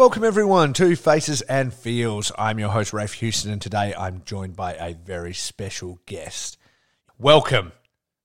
[0.00, 2.32] Welcome everyone to Faces and Feels.
[2.38, 6.56] I'm your host Rafe Houston, and today I'm joined by a very special guest.
[7.18, 7.72] Welcome,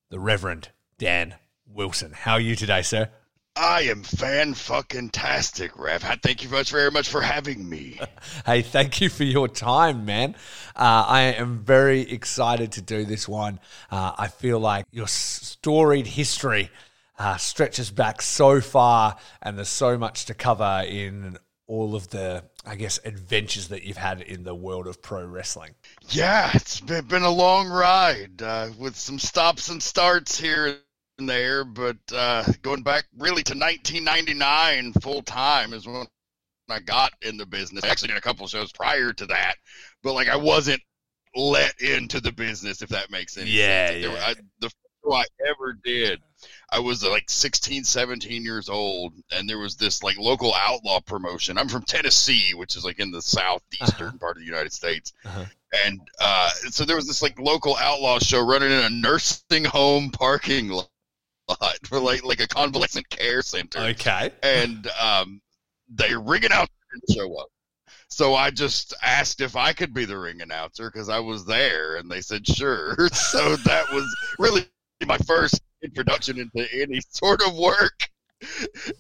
[0.09, 1.36] the Reverend Dan
[1.68, 2.14] Wilson.
[2.14, 3.09] How are you today, sir?
[3.58, 6.02] I am fan fucking tastic, Rev.
[6.23, 8.00] Thank you much very much for having me.
[8.46, 10.36] Hey, thank you for your time, man.
[10.78, 13.59] Uh, I am very excited to do this one.
[13.92, 16.70] Uh, I feel like your storied history
[17.20, 22.44] uh, stretches back so far, and there's so much to cover in all of the,
[22.66, 25.73] I guess, adventures that you've had in the world of pro wrestling.
[26.09, 30.77] Yeah, it's been, a long ride uh, with some stops and starts here
[31.17, 36.05] and there, but uh, going back really to 1999 full time is when
[36.69, 37.83] I got in the business.
[37.83, 39.55] I actually did a couple shows prior to that,
[40.03, 40.81] but like I wasn't
[41.35, 44.03] let into the business, if that makes any yeah, sense.
[44.03, 46.22] Yeah, were, I, the first show I ever did
[46.69, 51.00] I was uh, like 16, 17 years old, and there was this like local outlaw
[51.00, 51.57] promotion.
[51.57, 54.17] I'm from Tennessee, which is like in the southeastern uh-huh.
[54.17, 55.13] part of the United States.
[55.23, 55.45] Uh-huh.
[55.85, 60.09] And uh, so there was this like local outlaw show running in a nursing home
[60.09, 60.88] parking lot
[61.84, 63.79] for like like a convalescent care center.
[63.79, 64.31] Okay.
[64.41, 65.41] And um,
[65.90, 67.47] they ringing out and show up.
[68.07, 71.97] So I just asked if I could be the ring announcer because I was there,
[71.97, 72.95] and they said sure.
[73.13, 74.66] so that was really
[75.06, 78.09] my first introduction into any sort of work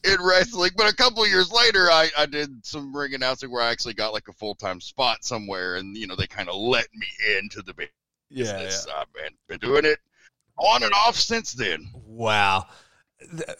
[0.03, 0.71] in wrestling.
[0.77, 4.13] But a couple years later, I, I did some ring announcing where I actually got
[4.13, 7.07] like a full time spot somewhere, and you know they kind of let me
[7.37, 7.91] into the business.
[8.29, 8.99] Yeah, yeah.
[8.99, 9.99] Uh, and been doing it
[10.57, 11.87] on and off since then.
[11.93, 12.67] Wow.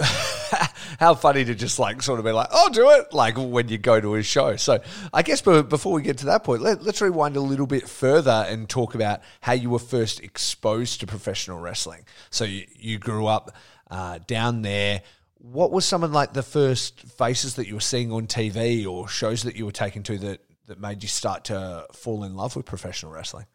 [1.00, 3.78] how funny to just like sort of be like, "I'll do it," like when you
[3.78, 4.56] go to a show.
[4.56, 4.80] So,
[5.14, 8.46] I guess before we get to that point, let, us rewind a little bit further
[8.48, 12.06] and talk about how you were first exposed to professional wrestling.
[12.30, 13.56] So, you, you grew up
[13.90, 15.02] uh, down there.
[15.38, 19.08] What was some of like the first faces that you were seeing on TV or
[19.08, 22.56] shows that you were taken to that that made you start to fall in love
[22.56, 23.46] with professional wrestling?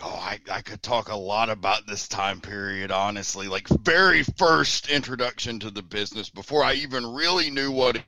[0.00, 3.48] Oh, I, I could talk a lot about this time period, honestly.
[3.48, 8.02] Like, very first introduction to the business before I even really knew what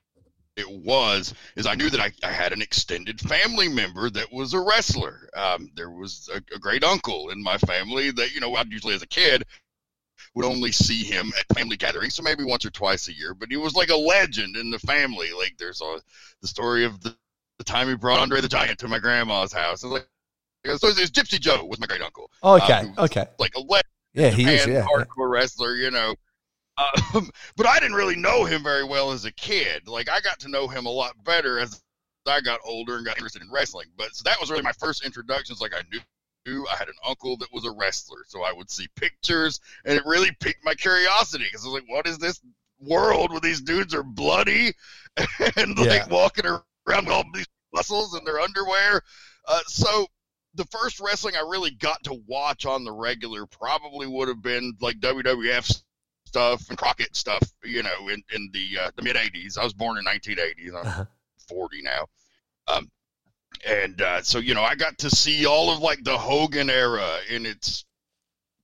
[0.57, 4.55] it was, is I knew that I, I had an extended family member that was
[4.55, 5.29] a wrestler.
[5.37, 8.95] Um, there was a, a great uncle in my family that, you know, I'd usually
[8.95, 9.45] as a kid
[10.35, 13.35] would only see him at family gatherings, so maybe once or twice a year.
[13.35, 15.29] But he was like a legend in the family.
[15.37, 16.01] Like there's a
[16.41, 17.17] the story of the,
[17.59, 19.83] the time he brought Andre the Giant to my grandma's house.
[19.83, 20.07] And like
[20.67, 22.31] so it's Gypsy Joe was my great uncle.
[22.43, 23.27] Okay, uh, okay.
[23.39, 25.25] Like a legend, yeah, he is, yeah, hardcore yeah.
[25.29, 26.15] wrestler, you know.
[26.79, 29.89] Um, but I didn't really know him very well as a kid.
[29.89, 31.81] Like I got to know him a lot better as
[32.27, 33.89] I got older and got interested in wrestling.
[33.97, 35.61] But so that was really my first introductions.
[35.61, 38.89] Like I knew I had an uncle that was a wrestler, so I would see
[38.97, 42.41] pictures, and it really piqued my curiosity because I was like, "What is this
[42.81, 44.73] world where these dudes are bloody
[45.57, 46.07] and like yeah.
[46.09, 49.03] walking around with all these muscles in their underwear?"
[49.47, 50.07] Uh, so
[50.55, 54.75] the first wrestling I really got to watch on the regular probably would have been
[54.81, 55.83] like WWF
[56.27, 59.59] stuff and Crockett stuff, you know, in, in the uh, the mid 80s.
[59.59, 60.71] I was born in 1980.
[60.71, 61.05] I'm uh-huh.
[61.49, 62.07] 40 now.
[62.69, 62.91] Um,
[63.67, 67.19] and uh, so, you know, I got to see all of like the Hogan era
[67.29, 67.85] in its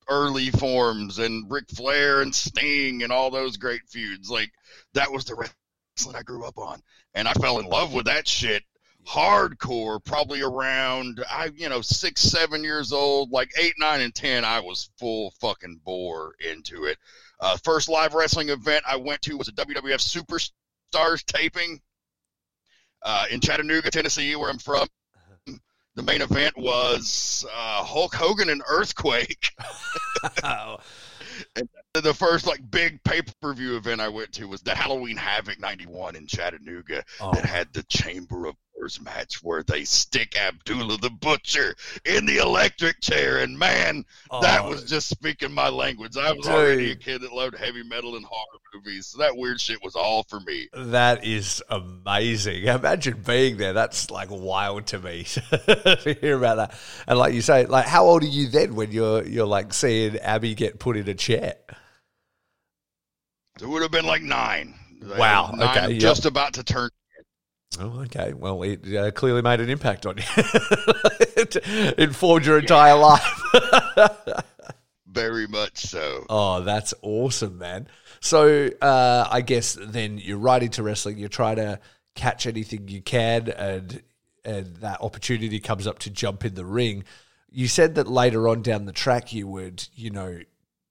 [0.08, 4.30] early forms and Ric Flair and Sting and all those great feuds.
[4.30, 4.52] Like,
[4.94, 6.80] that was the wrestling I grew up on.
[7.14, 8.62] And I fell in love with that shit
[9.06, 14.44] hardcore probably around I you know six seven years old like eight nine and ten
[14.44, 16.98] I was full fucking bore into it.
[17.40, 20.50] Uh, first live wrestling event I went to was a WWF
[20.92, 21.80] Superstars taping
[23.02, 24.88] uh, in Chattanooga, Tennessee, where I'm from.
[25.94, 29.50] the main event was uh, Hulk Hogan and Earthquake.
[31.94, 35.60] the first like big pay per view event I went to was the Halloween Havoc
[35.60, 37.32] '91 in Chattanooga Oh.
[37.32, 38.56] that had the Chamber of
[39.02, 41.74] Match where they stick Abdullah the Butcher
[42.04, 44.04] in the electric chair, and man,
[44.42, 46.16] that Oh, was just speaking my language.
[46.16, 49.60] I was already a kid that loved heavy metal and horror movies, so that weird
[49.60, 50.68] shit was all for me.
[50.72, 52.64] That is amazing.
[52.64, 53.72] Imagine being there.
[53.72, 56.78] That's like wild to me to hear about that.
[57.08, 60.16] And like you say, like how old are you then when you're you're like seeing
[60.18, 61.54] Abby get put in a chair?
[63.60, 64.74] It would have been like nine.
[65.18, 66.00] Wow, Nine, okay, yep.
[66.00, 66.90] just about to turn.
[67.78, 68.32] Oh, okay.
[68.32, 70.24] Well, it uh, clearly made an impact on you.
[71.36, 71.56] it
[71.98, 73.42] informed your entire life.
[75.06, 76.24] Very much so.
[76.28, 77.88] Oh, that's awesome, man.
[78.20, 81.18] So uh, I guess then you're right into wrestling.
[81.18, 81.80] You try to
[82.14, 84.02] catch anything you can, and
[84.44, 87.04] and that opportunity comes up to jump in the ring.
[87.50, 90.40] You said that later on down the track you would, you know,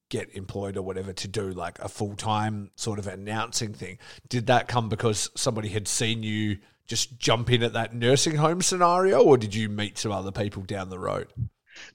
[0.09, 3.97] get employed or whatever to do like a full time sort of announcing thing.
[4.29, 6.57] Did that come because somebody had seen you
[6.87, 10.61] just jump in at that nursing home scenario, or did you meet some other people
[10.63, 11.27] down the road?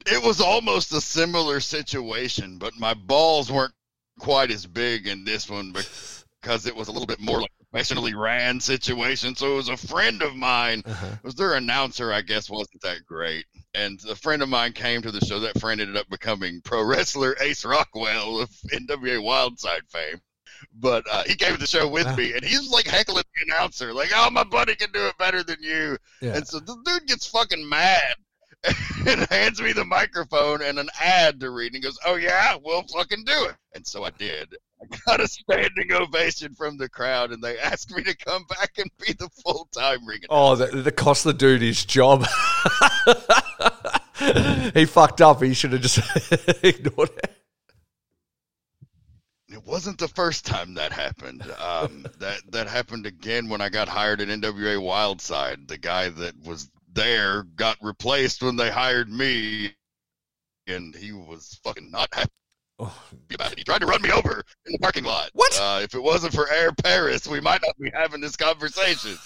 [0.07, 3.73] It was almost a similar situation, but my balls weren't
[4.19, 7.65] quite as big in this one because it was a little bit more like a
[7.67, 9.35] professionally ran situation.
[9.37, 10.83] So it was a friend of mine.
[10.85, 11.07] Uh-huh.
[11.15, 13.47] It was their announcer, I guess, wasn't that great.
[13.75, 15.39] And a friend of mine came to the show.
[15.41, 20.21] That friend ended up becoming pro wrestler Ace Rockwell of NWA Wildside fame.
[20.75, 22.17] But uh, he came to the show with Wow.
[22.17, 25.43] me, and he's like heckling the announcer, like, "Oh, my buddy can do it better
[25.43, 26.35] than you." Yeah.
[26.37, 28.15] And so the dude gets fucking mad
[29.07, 31.69] and hands me the microphone and an ad to read.
[31.69, 33.55] And he goes, Oh, yeah, we'll fucking do it.
[33.75, 34.55] And so I did.
[34.82, 38.79] I got a standing ovation from the crowd, and they asked me to come back
[38.79, 42.25] and be the full time ring Oh, the, the cost the dude his job.
[44.75, 45.43] he fucked up.
[45.43, 45.99] He should have just
[46.65, 47.37] ignored it.
[49.49, 51.43] It wasn't the first time that happened.
[51.59, 55.69] Um, that that happened again when I got hired at NWA Wildside.
[55.69, 59.75] The guy that was there got replaced when they hired me,
[60.67, 62.31] and he was fucking not happy
[62.82, 63.03] Oh,
[63.35, 63.59] about it.
[63.59, 65.31] He tried to run me over in the parking lot.
[65.35, 65.59] What?
[65.61, 69.19] Uh, if it wasn't for Air Paris, we might not be having this conversation.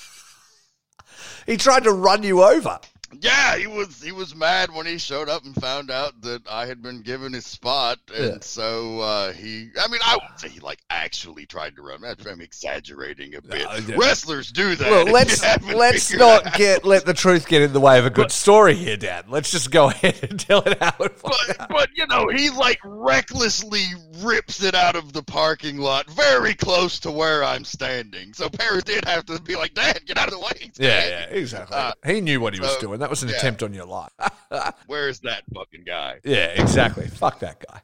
[1.47, 2.81] he tried to run you over.
[3.21, 6.67] Yeah, he was he was mad when he showed up and found out that I
[6.67, 8.39] had been given his spot, and Yeah.
[8.41, 9.71] so uh, he.
[9.81, 12.03] I mean, I would say he like actually tried to run.
[12.05, 13.67] I'm exaggerating a bit.
[13.67, 13.97] Uh, yeah.
[13.97, 14.91] Wrestlers do that.
[14.91, 18.31] Look, let's let's not get let the truth get in the way of a good
[18.31, 19.29] story here, Dad.
[19.29, 22.79] Let's just go ahead and tell it how it But, but you know he like
[22.85, 23.85] recklessly
[24.19, 28.33] rips it out of the parking lot, very close to where I'm standing.
[28.35, 31.25] So Paris did have to be like, "Dad, get out of the way." Yeah, yeah,
[31.31, 31.77] exactly.
[31.77, 33.01] Uh, he knew what he was doing.
[33.05, 33.37] That was an yeah.
[33.37, 34.13] attempt on your life.
[34.87, 36.21] Where's that fucking guy?
[36.25, 37.07] Yeah, exactly.
[37.07, 37.83] Fuck that guy.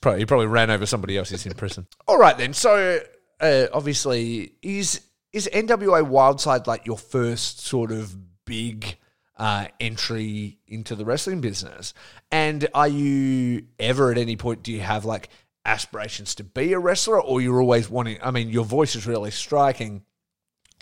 [0.00, 1.30] Probably, he probably ran over somebody else.
[1.30, 1.88] He's in prison.
[2.06, 2.52] All right, then.
[2.52, 3.00] So,
[3.40, 5.00] uh, obviously, is
[5.32, 8.98] is NWA Wildside like your first sort of big
[9.36, 11.92] uh, entry into the wrestling business?
[12.30, 15.28] And are you ever at any point do you have like
[15.64, 18.18] aspirations to be a wrestler, or you're always wanting?
[18.22, 20.04] I mean, your voice is really striking.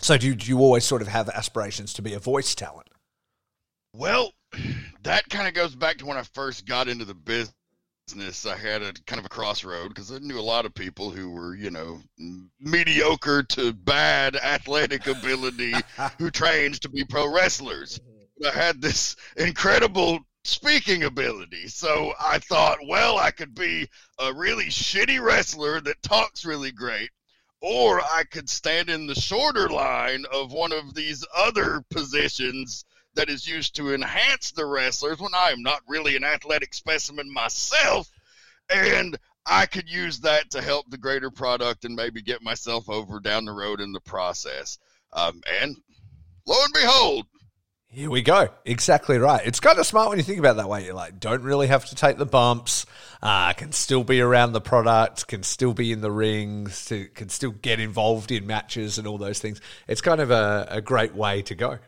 [0.03, 2.89] So, do, do you always sort of have aspirations to be a voice talent?
[3.97, 4.33] Well,
[5.03, 8.45] that kind of goes back to when I first got into the business.
[8.45, 11.31] I had a kind of a crossroad because I knew a lot of people who
[11.31, 12.01] were, you know,
[12.59, 15.73] mediocre to bad athletic ability
[16.19, 17.99] who trained to be pro wrestlers.
[17.99, 18.47] Mm-hmm.
[18.47, 21.69] I had this incredible speaking ability.
[21.69, 23.87] So I thought, well, I could be
[24.19, 27.09] a really shitty wrestler that talks really great.
[27.61, 32.83] Or I could stand in the shorter line of one of these other positions
[33.15, 37.31] that is used to enhance the wrestlers when I am not really an athletic specimen
[37.33, 38.09] myself.
[38.69, 43.19] And I could use that to help the greater product and maybe get myself over
[43.19, 44.79] down the road in the process.
[45.13, 45.77] Um, and
[46.47, 47.25] lo and behold,
[47.87, 48.49] Here we go.
[48.65, 49.45] Exactly right.
[49.45, 50.83] It's kind of smart when you think about that way.
[50.83, 52.85] You're like, don't really have to take the bumps.
[53.21, 55.27] Uh, can still be around the product.
[55.27, 56.91] Can still be in the rings.
[57.13, 59.61] Can still get involved in matches and all those things.
[59.87, 61.79] It's kind of a, a great way to go.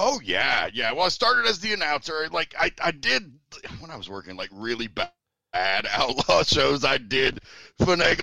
[0.00, 0.92] Oh yeah, yeah.
[0.92, 2.28] Well, I started as the announcer.
[2.30, 3.32] Like I, I did
[3.80, 5.10] when I was working like really bad,
[5.52, 6.84] bad outlaw shows.
[6.84, 7.40] I did
[7.80, 8.22] finagle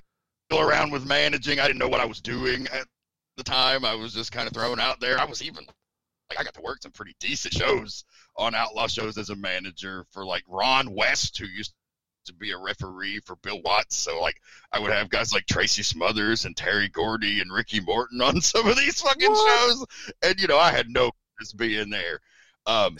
[0.53, 1.59] around with managing.
[1.59, 2.87] I didn't know what I was doing at
[3.35, 3.83] the time.
[3.83, 5.19] I was just kind of thrown out there.
[5.19, 5.65] I was even
[6.29, 8.05] like I got to work some pretty decent shows
[8.37, 11.73] on outlaw shows as a manager for like Ron West, who used
[12.25, 13.97] to be a referee for Bill Watts.
[13.97, 14.41] So like
[14.71, 18.65] I would have guys like Tracy Smothers and Terry Gordy and Ricky Morton on some
[18.65, 19.59] of these fucking What?
[19.59, 19.85] shows.
[20.23, 22.19] And you know, I had no just being there.
[22.65, 22.97] Um,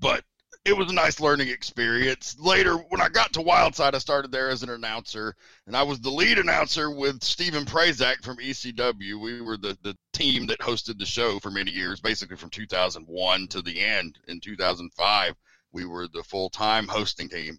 [0.00, 0.24] but
[0.64, 2.36] it was a nice learning experience.
[2.38, 5.34] Later, when I got to Wildside, I started there as an announcer,
[5.66, 9.20] and I was the lead announcer with Stephen Prazak from ECW.
[9.20, 13.48] We were the, the team that hosted the show for many years, basically from 2001
[13.48, 15.34] to the end in 2005.
[15.72, 17.58] We were the full time hosting team.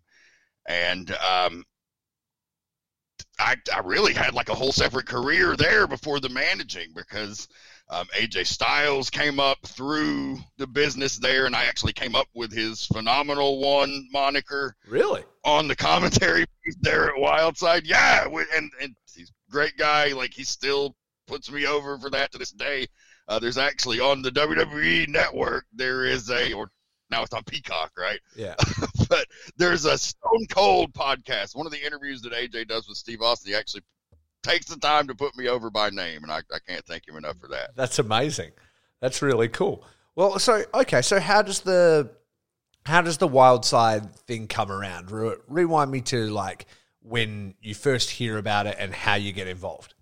[0.65, 1.65] And um,
[3.39, 7.47] I, I really had like a whole separate career there before the managing because
[7.89, 12.51] um, AJ Styles came up through the business there, and I actually came up with
[12.51, 14.75] his phenomenal one moniker.
[14.87, 15.23] Really?
[15.43, 16.45] On the commentary
[16.81, 18.25] there at Wildside, yeah,
[18.55, 20.13] and and he's a great guy.
[20.13, 20.95] Like he still
[21.27, 22.87] puts me over for that to this day.
[23.27, 26.69] Uh, there's actually on the WWE network there is a or
[27.09, 28.19] now it's on Peacock, right?
[28.35, 28.55] Yeah.
[29.09, 29.25] but
[29.57, 31.55] there's a Stone Cold podcast.
[31.55, 33.83] One of the interviews that AJ does with Steve Austin, he actually
[34.43, 37.15] takes the time to put me over by name, and I, I can't thank him
[37.15, 37.75] enough for that.
[37.75, 38.51] That's amazing.
[38.99, 39.85] That's really cool.
[40.15, 42.11] Well, so okay, so how does the
[42.85, 45.09] how does the wild side thing come around?
[45.09, 46.65] Re- rewind me to like
[47.01, 49.93] when you first hear about it and how you get involved.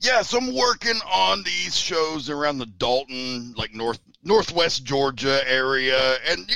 [0.00, 6.16] Yeah, so I'm working on these shows around the Dalton, like North Northwest Georgia area,
[6.26, 6.54] and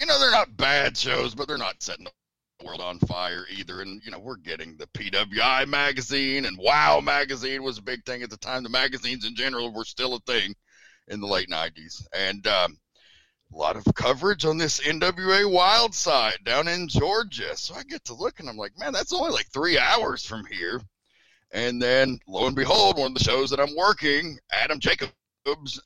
[0.00, 3.80] you know they're not bad shows, but they're not setting the world on fire either.
[3.80, 8.22] And you know we're getting the PWI magazine and Wow magazine was a big thing
[8.22, 8.62] at the time.
[8.62, 10.54] The magazines in general were still a thing
[11.08, 12.78] in the late '90s, and um,
[13.52, 17.56] a lot of coverage on this NWA Wild side down in Georgia.
[17.56, 20.44] So I get to look and I'm like, man, that's only like three hours from
[20.46, 20.80] here.
[21.50, 25.12] And then lo and behold, one of the shows that I'm working, Adam Jacobs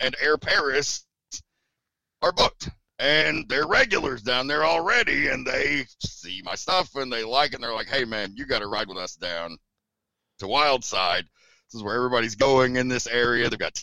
[0.00, 1.06] and Air Paris
[2.20, 2.68] are booked
[3.02, 7.56] and they're regulars down there already and they see my stuff and they like it
[7.56, 9.56] and they're like hey man you got to ride with us down
[10.38, 11.24] to wildside
[11.72, 13.48] this is where everybody's going in this area.
[13.48, 13.82] They've got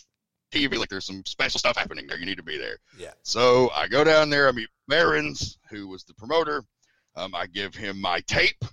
[0.53, 2.17] tv like there's some special stuff happening there.
[2.17, 2.77] You need to be there.
[2.97, 3.13] Yeah.
[3.23, 6.63] So i go down there i meet Behrens, who was the promoter.
[7.15, 8.63] Um, i give him my tape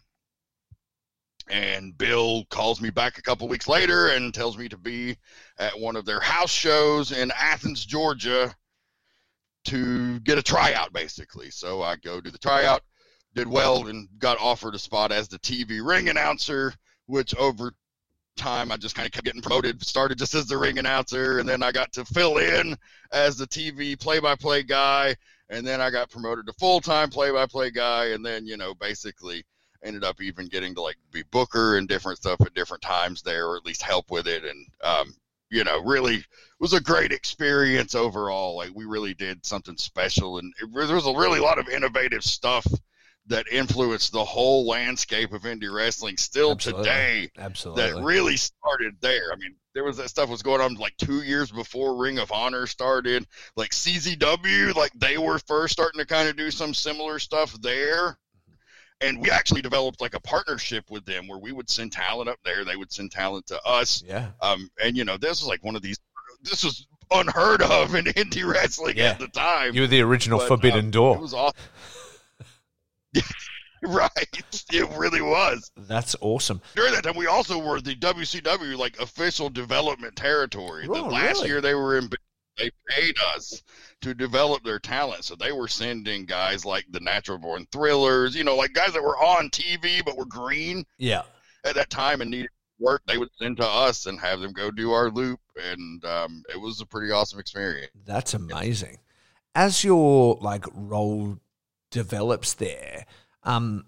[1.49, 5.17] and bill calls me back a couple weeks later and tells me to be
[5.59, 8.53] at one of their house shows in athens georgia
[9.67, 11.51] to get a tryout basically.
[11.51, 12.83] So I go do the tryout,
[13.35, 16.73] did well, and got offered a spot as the TV ring announcer,
[17.07, 17.73] which over
[18.37, 19.85] time I just kind of kept getting promoted.
[19.85, 22.77] Started just as the ring announcer, and then I got to fill in
[23.13, 25.17] as the TV play-by-play guy,
[25.49, 29.45] and then I got promoted to full-time play-by-play guy, and then you know basically
[29.83, 33.49] ended up even getting to like be booker and different stuff at different times there,
[33.49, 35.15] or at least help with it, and um,
[35.51, 36.25] you know, really
[36.59, 38.57] was a great experience overall.
[38.57, 42.25] Like we really did something special, and it, there was a really lot of innovative
[42.25, 42.67] stuff
[43.29, 46.85] that influenced the whole landscape of indie wrestling still Absolutely.
[46.85, 47.31] today.
[47.39, 47.83] Absolutely.
[47.83, 49.33] That really started there.
[49.33, 52.31] I mean, there was that stuff was going on like two years before Ring of
[52.31, 53.27] Honor started.
[53.57, 58.17] Like CZW, like they were first starting to kind of do some similar stuff there
[59.01, 62.39] and we actually developed like a partnership with them where we would send talent up
[62.45, 65.63] there they would send talent to us yeah um and you know this was like
[65.65, 65.99] one of these
[66.43, 69.11] this was unheard of in indie wrestling Yeah.
[69.11, 71.17] at the time You were the original But, Forbidden um, Door.
[71.17, 71.55] it was awesome
[73.83, 74.11] right
[74.73, 76.61] it really was That's awesome.
[76.75, 81.37] during that time we also were the wcw like official development territory the Oh, last
[81.37, 81.49] really?
[81.49, 82.09] year they were in
[82.57, 83.63] they paid us
[84.03, 88.45] to develop their talent so they were sending guys like the natural born thrillers you
[88.45, 91.23] know like guys that were on tv but were green Yeah.
[91.65, 92.49] at that time and needed
[92.79, 95.41] work they would send to us and have them go do our loop
[95.73, 98.99] and um, it was a pretty awesome experience That's amazing.
[99.55, 101.39] As your like role
[101.91, 103.07] develops there,
[103.45, 103.87] um,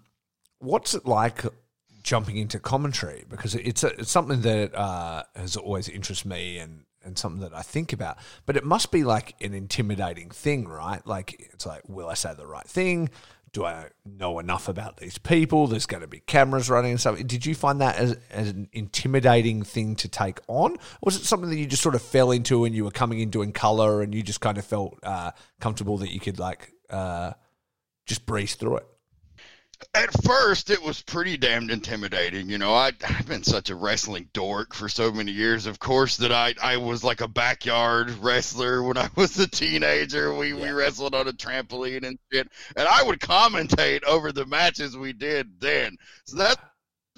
[0.57, 1.43] what's it like
[2.01, 3.23] jumping into commentary?
[3.29, 7.53] Because it's a, it's something that uh, has always interested me and and something that
[7.53, 8.17] I think about.
[8.45, 11.05] But it must be like an intimidating thing, right?
[11.05, 13.09] Like it's like, will I say the right thing?
[13.51, 15.65] Do I know enough about these people?
[15.65, 17.17] There's going to be cameras running and stuff.
[17.25, 20.73] Did you find that as, as an intimidating thing to take on?
[20.73, 23.19] Or was it something that you just sort of fell into and you were coming
[23.19, 26.71] in doing color and you just kind of felt uh, comfortable that you could like
[26.91, 27.33] uh,
[28.05, 28.87] just breeze through it?
[29.93, 34.29] At first it was pretty damned intimidating you know I, i've been such a wrestling
[34.33, 38.83] dork for so many years of course that i i was like a backyard wrestler
[38.83, 43.03] when i was a teenager we we wrestled on a trampoline and shit and i
[43.03, 45.95] would commentate over the matches we did then
[46.25, 46.59] so that's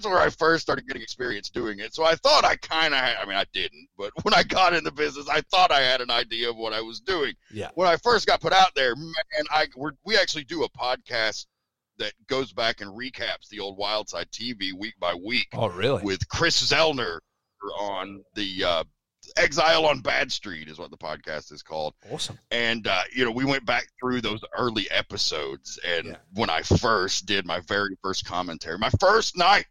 [0.04, 1.94] where I first started getting experience doing it.
[1.94, 4.82] So I thought I kind of I mean, I didn't, but when I got in
[4.82, 7.70] the business, I thought I had an idea of what I was doing Yeah.
[7.74, 9.12] when I first got put out there, man,
[9.48, 11.46] I we're, we actually do a podcast
[12.02, 16.02] that goes back and recaps the old Wildside TV week by week Oh, really?
[16.02, 17.18] with Chris Zellner
[17.78, 18.84] on the uh,
[19.36, 21.94] Exile on Bad Street is what the podcast is called.
[22.10, 22.38] Awesome.
[22.50, 26.16] And uh, you know, we went back through those early episodes, and Yeah.
[26.34, 29.66] when I first did my very first commentary, my first night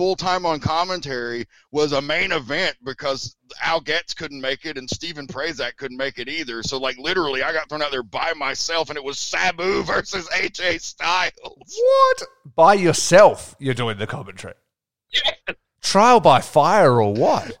[0.00, 4.88] full time on commentary was a main event because Al Getz couldn't make it and
[4.88, 6.62] Stephen Prazak couldn't make it either.
[6.62, 10.26] So like literally, I got thrown out there by myself, and it was Sabu versus
[10.30, 11.34] AJ Styles.
[11.44, 12.22] What?
[12.56, 14.54] By yourself, you're doing the commentary.
[15.12, 15.54] Yeah.
[15.82, 17.54] Trial by fire or what?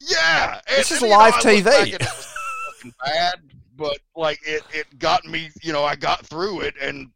[0.00, 1.64] Yeah, This and- is you know, live TV.
[1.64, 2.26] back was
[2.74, 3.34] fucking bad,
[3.76, 5.50] but like it, it got me.
[5.62, 7.12] You know, I got through it, and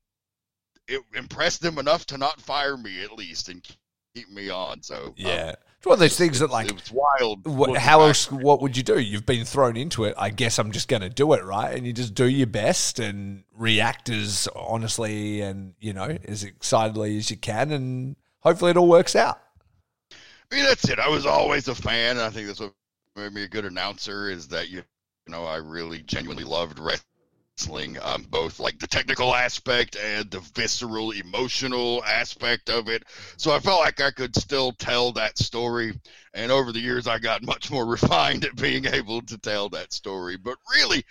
[0.87, 3.67] it impressed them enough to not fire me at least and
[4.15, 4.83] keep me on.
[4.83, 5.55] So um, Yeah.
[5.79, 7.45] It's one of those things that, like, it's wild.
[7.45, 8.31] What, how else?
[8.31, 9.01] What would you do?
[9.01, 10.15] You've been thrown into it.
[10.17, 11.77] I guess I'm just going to do it, right?
[11.77, 17.17] And you just do your best and react as honestly and you know as excitedly
[17.17, 19.41] as you can, and hopefully it all works out.
[20.13, 21.01] I mean, that's it.
[21.01, 22.75] I was always a fan, and I think that's what
[23.17, 24.31] made me a good announcer.
[24.31, 24.85] Is that you,
[25.27, 27.03] you know, I really genuinely loved wrestling,
[27.69, 33.05] um, both like the technical aspect and the visceral, emotional aspect of it.
[33.37, 35.99] So I felt like I could still tell that story.
[36.35, 39.93] And over the years, I got much more refined at being able to tell that
[39.93, 40.37] story.
[40.37, 41.05] But really,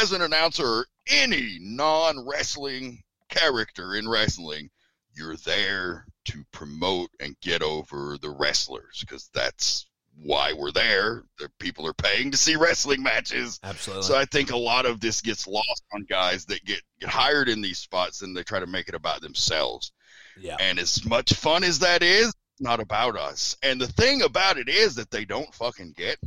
[0.00, 4.70] as an announcer, any non-wrestling character in wrestling,
[5.14, 9.86] you're there to promote and get over the wrestlers because that's
[10.20, 11.22] why we're there.
[11.38, 13.60] The people are paying to see wrestling matches.
[13.62, 14.04] Absolutely.
[14.04, 17.48] So I think a lot of this gets lost on guys that get, get hired
[17.48, 19.92] in these spots and they try to make it about themselves.
[20.38, 20.56] yeah.
[20.60, 23.56] And as much fun as that is, it's not about us.
[23.62, 26.18] And the thing about it is that they don't fucking get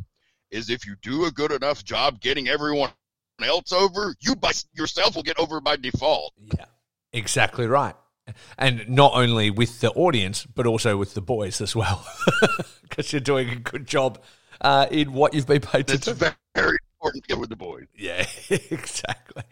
[0.49, 2.91] is if you do a good enough job getting everyone
[3.43, 6.33] else over, you by yourself will get over by default.
[6.57, 6.65] Yeah.
[7.13, 7.95] Exactly right.
[8.57, 12.05] And not only with the audience, but also with the boys as well,
[12.81, 14.19] because you're doing a good job
[14.61, 16.13] uh, in what you've been paid to do.
[16.13, 17.85] very, very important to get with the boys.
[17.95, 19.43] Yeah, exactly.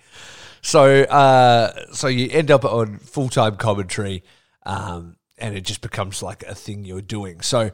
[0.62, 4.24] So, uh, so you end up on full time commentary,
[4.66, 7.42] um, and it just becomes like a thing you're doing.
[7.42, 7.72] So,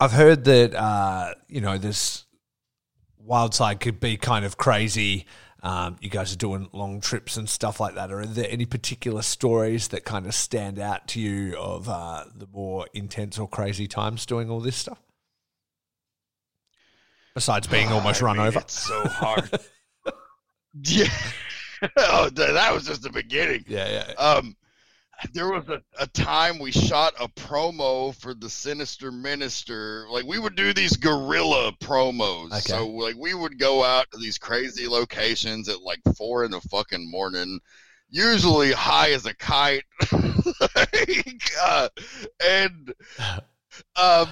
[0.00, 2.24] I've heard that uh, you know this
[3.26, 5.26] Wildside could be kind of crazy.
[5.64, 8.12] Um, you guys are doing long trips and stuff like that.
[8.12, 12.46] Are there any particular stories that kind of stand out to you of uh, the
[12.52, 15.02] more intense or crazy times doing all this stuff?
[17.34, 18.58] Besides being almost I run mean, over.
[18.58, 19.50] It's so hard.
[20.82, 21.08] yeah.
[21.96, 23.64] oh, that was just the beginning.
[23.66, 24.22] Yeah, yeah.
[24.22, 24.56] Um,
[25.32, 30.06] there was a, a time we shot a promo for the Sinister Minister.
[30.10, 32.48] Like we would do these guerrilla promos.
[32.48, 32.60] Okay.
[32.60, 36.60] So like we would go out to these crazy locations at like four in the
[36.60, 37.60] fucking morning,
[38.10, 41.88] usually high as a kite, like, uh,
[42.44, 42.94] and
[43.96, 44.28] um,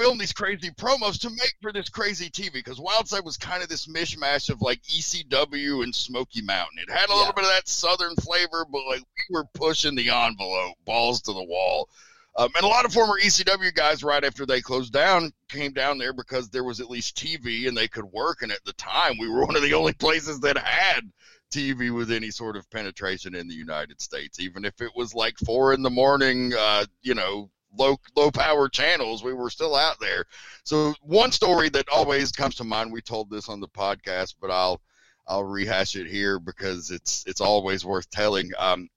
[0.00, 3.68] film these crazy promos to make for this crazy TV because Wildside was kind of
[3.68, 6.78] this mishmash of like ECW and Smoky Mountain.
[6.78, 7.32] It had a little Yeah.
[7.32, 11.42] bit of that southern flavor, but like we were pushing the envelope, balls to the
[11.44, 11.88] wall.
[12.36, 15.98] Um, and a lot of former ECW guys, right after they closed down, came down
[15.98, 18.42] there because there was at least TV and they could work.
[18.42, 21.10] And at the time, we were one of the only places that had
[21.52, 24.38] TV with any sort of penetration in the United States.
[24.38, 28.68] Even if it was like four in the morning, uh, you know, low low power
[28.68, 30.24] channels, we were still out there.
[30.64, 34.50] So one story that always comes to mind, we told this on the podcast, but
[34.50, 34.80] I'll
[35.26, 38.50] I'll rehash it here because it's it's always worth telling.
[38.58, 38.88] Um,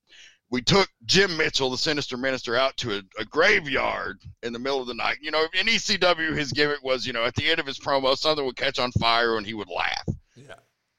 [0.49, 4.81] we took Jim Mitchell, the sinister minister, out to a, a graveyard in the middle
[4.81, 5.17] of the night.
[5.19, 8.15] You know, in ECW, his gimmick was, you know, at the end of his promo,
[8.15, 10.07] something would catch on fire and he would laugh.
[10.35, 10.53] Yeah.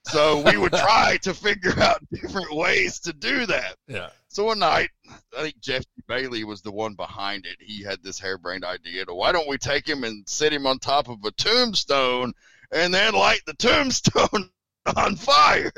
[0.06, 3.76] So we would try to figure out different ways to do that.
[3.86, 4.08] Yeah.
[4.26, 4.90] So one night,
[5.38, 7.56] I think Jeff Bailey was the one behind it.
[7.60, 10.78] He had this harebrained idea to why don't we take him and sit him on
[10.78, 12.32] top of a tombstone
[12.70, 14.50] and then light the tombstone
[14.96, 15.72] on fire?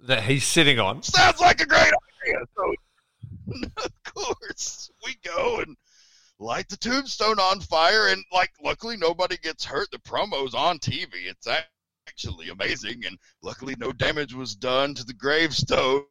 [0.00, 1.02] That he's sitting on.
[1.02, 1.92] Sounds like a great
[2.24, 2.38] idea.
[2.56, 2.74] So,
[3.84, 5.76] of course, we go and
[6.38, 9.90] light the tombstone on fire, and like, luckily, nobody gets hurt.
[9.90, 11.08] The promo's on TV.
[11.26, 11.48] It's
[12.06, 16.04] actually amazing, and luckily, no damage was done to the gravestone,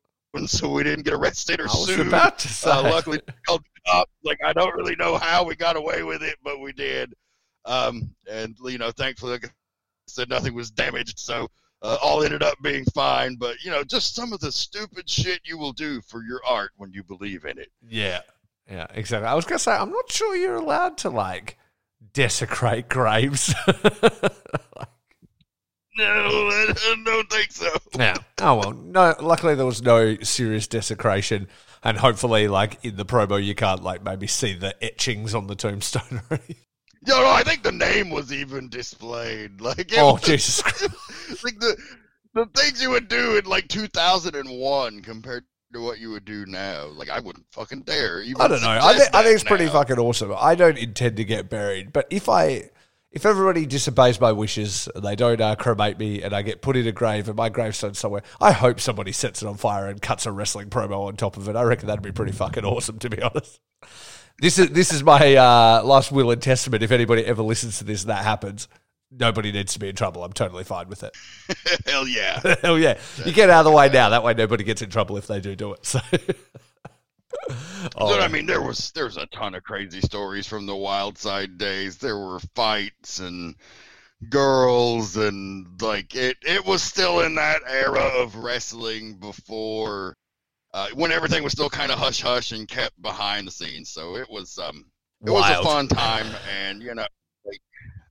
[0.48, 2.08] so we didn't get arrested or I was sued.
[2.08, 2.70] about to say.
[2.70, 4.12] Uh, luckily, we called the cops.
[4.24, 7.14] Like, I don't really know how we got away with it, but we did.
[7.66, 9.50] Um, and you know, thankfully, like I
[10.08, 11.48] said, nothing was damaged, so
[11.82, 13.36] uh, all ended up being fine.
[13.36, 16.72] But you know, just some of the stupid shit you will do for your art
[16.78, 17.72] when you believe in it.
[17.88, 18.22] Yeah.
[18.70, 19.28] Yeah, exactly.
[19.28, 21.60] I was going to say, I'm not sure you're allowed to, like,
[22.14, 23.54] desecrate graves.
[25.98, 26.74] No, I
[27.06, 27.70] don't think so.
[27.98, 28.18] yeah.
[28.40, 28.74] Oh, well.
[28.74, 31.48] No, luckily there was no serious desecration.
[31.84, 35.56] And hopefully, like, in the promo, you can't, like, maybe see the etchings on the
[35.56, 36.56] tombstone or anything.
[37.06, 39.62] Yo, no, I think the name was even displayed.
[39.62, 40.62] Like, Oh was- Jesus!
[40.62, 41.44] Christ.
[41.44, 41.78] like the
[42.34, 46.88] the things you would do in like 2001 compared to what you would do now.
[46.88, 48.22] Like, I wouldn't fucking dare.
[48.22, 48.70] Even I don't know.
[48.82, 50.34] I, think I think it's that pretty fucking awesome.
[50.38, 52.70] I don't intend to get buried, but if I,
[53.16, 56.76] if everybody disobeys my wishes and they don't uh, cremate me and I get put
[56.76, 60.02] in a grave and my gravestone's somewhere, I hope somebody sets it on fire and
[60.02, 61.56] cuts a wrestling promo on top of it.
[61.56, 63.62] I reckon that'd be pretty fucking awesome, to be honest.
[64.40, 66.84] This is this is my uh, last will and testament.
[66.84, 68.68] If anybody ever listens to this and that happens,
[69.10, 70.26] nobody needs to be in trouble.
[70.26, 71.16] I'm totally fine with it.
[71.86, 72.56] Hell yeah.
[72.62, 73.00] Hell yeah.
[73.24, 74.10] You get out of the way now.
[74.10, 75.86] That way nobody gets in trouble if they do do it.
[75.86, 76.02] So.
[77.96, 81.18] Oh, But I mean, there was there's a ton of crazy stories from the Wild
[81.18, 81.98] Side days.
[81.98, 83.56] There were fights and
[84.30, 86.38] girls and like it.
[86.42, 90.16] It was still in that era of wrestling before
[90.74, 93.92] uh, when everything was still kind of hush hush and kept behind the scenes.
[93.92, 94.86] So it was um
[95.26, 96.28] it was a fun time,
[96.60, 97.08] and you know,
[97.46, 97.62] like,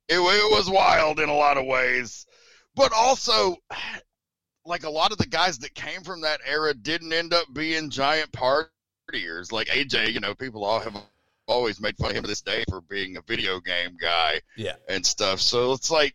[0.08, 2.26] it it was wild in a lot of ways,
[2.74, 3.56] but also.
[4.66, 7.90] Like a lot of the guys that came from that era didn't end up being
[7.90, 8.32] giant
[9.12, 9.52] partiers.
[9.52, 10.96] Like AJ, you know, people all have
[11.46, 14.74] always made fun of him to this day for being a video game guy Yeah.
[14.88, 15.40] and stuff.
[15.40, 16.14] So it's like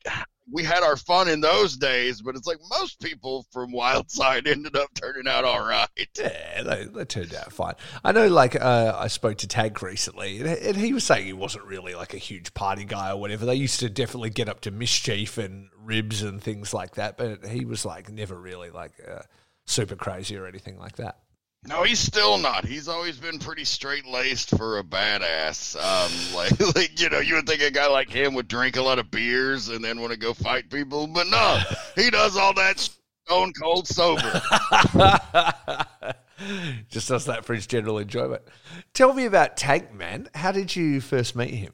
[0.52, 4.48] we had our fun in those days, but it's like most people from Wild Side
[4.48, 5.88] ended up turning out all right.
[6.18, 7.76] Yeah, they, they turned out fine.
[8.04, 11.34] I know, like, uh, I spoke to Tank recently, and, and he was saying he
[11.34, 13.46] wasn't really like a huge party guy or whatever.
[13.46, 17.46] They used to definitely get up to mischief and ribs and things like that, but
[17.46, 19.22] he was like never really like uh,
[19.66, 21.20] super crazy or anything like that.
[21.68, 22.66] No, he's still not.
[22.66, 25.76] He's always been pretty straight laced for a badass.
[25.76, 28.82] Um, like, like you know, you would think a guy like him would drink a
[28.82, 31.60] lot of beers and then want to go fight people, but no,
[31.96, 34.22] he does all that stone cold sober.
[36.90, 38.42] Just does that for his general enjoyment.
[38.94, 40.30] Tell me about Tank, man.
[40.34, 41.74] How did you first meet him?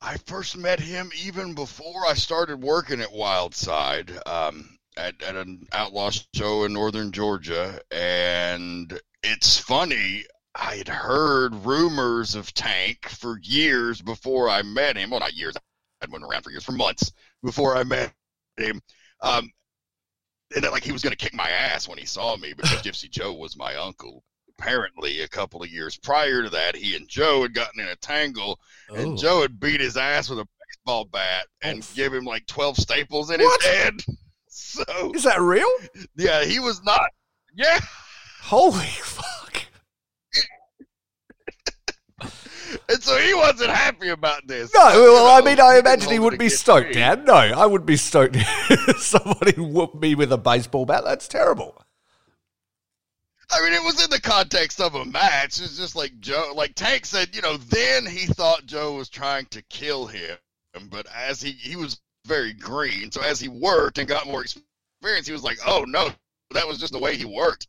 [0.00, 5.66] I first met him even before I started working at Wildside um, at, at an
[5.72, 7.80] outlaw show in northern Georgia.
[7.90, 15.10] And it's funny, I had heard rumors of Tank for years before I met him.
[15.10, 15.54] Well, not years,
[16.02, 18.12] I'd been around for years, for months before I met
[18.56, 18.80] him.
[19.20, 19.50] Um,
[20.54, 22.70] and that, like he was going to kick my ass when he saw me because
[22.82, 24.22] Gypsy Joe was my uncle.
[24.58, 27.96] Apparently, a couple of years prior to that, he and Joe had gotten in a
[27.96, 29.16] tangle and Oh.
[29.16, 31.86] Joe had beat his ass with a baseball bat and Oh.
[31.94, 33.62] give him like 12 staples in What?
[33.62, 34.00] his head.
[34.76, 35.68] So, Is that real?
[36.16, 37.08] yeah, he was not.
[37.54, 37.80] Yeah.
[38.42, 39.62] Holy fuck.
[42.88, 44.74] And so he wasn't happy about this.
[44.74, 46.92] No, well, I mean, I imagine he wouldn't be stoked.
[46.92, 47.24] Dad.
[47.24, 51.04] No, I wouldn't be stoked if somebody whooped me with a baseball bat.
[51.04, 51.80] That's terrible.
[53.50, 55.60] I mean, it was in the context of a match.
[55.60, 59.46] It's just like Joe, like Tank said, you know, then he thought Joe was trying
[59.46, 60.36] to kill him.
[60.90, 63.10] But as he, he was very green.
[63.10, 66.10] So as he worked and got more experience, he was like, oh no,
[66.52, 67.68] that was just the way he worked.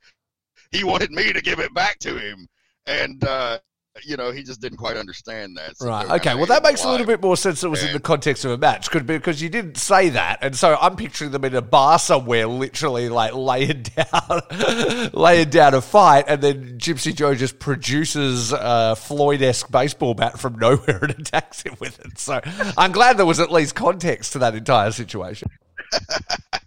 [0.72, 2.48] He wanted me to give it back to him.
[2.86, 3.60] And, uh,
[4.04, 5.78] you know, he just didn't quite understand that.
[5.78, 6.10] So Right.
[6.20, 6.36] Okay.
[6.36, 7.64] Well, that makes a little bit more sense.
[7.64, 10.56] It was in the context of a match, could because you didn't say that, and
[10.56, 15.82] so I'm picturing them in a bar somewhere, literally like laying down, laying down a
[15.82, 21.62] fight, and then Gypsy Joe just produces a Floyd-esque baseball bat from nowhere and attacks
[21.62, 22.20] him with it.
[22.20, 22.40] So
[22.78, 25.50] I'm glad there was at least context to that entire situation.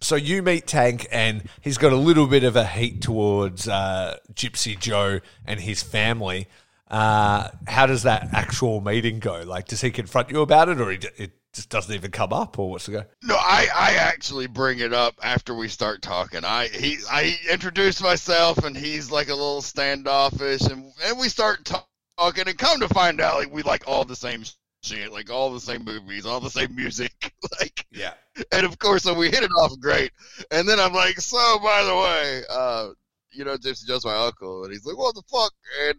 [0.03, 4.17] So you meet Tank, and he's got a little bit of a heat towards uh,
[4.33, 6.49] Gypsy Joe and his family.
[6.91, 9.43] Uh, how does that actual meeting go?
[9.43, 12.59] Like, does he confront you about it, or d- it just doesn't even come up,
[12.59, 13.05] or what's the go?
[13.23, 16.45] No, I, I actually bring it up after we start talking.
[16.45, 21.65] I he I introduce myself and he's like a little standoffish and and we start
[21.65, 21.87] ta-
[22.19, 24.45] talking and come to find out like we like all the same
[24.83, 28.15] shit, like all the same movies, all the same music, like Yeah.
[28.53, 30.11] and of course so we hit it off great.
[30.53, 32.89] And then I'm like, so by the way, uh,
[33.33, 35.53] you know, Gypsy Joe's my uncle, and he's like, what the fuck?
[35.87, 35.95] And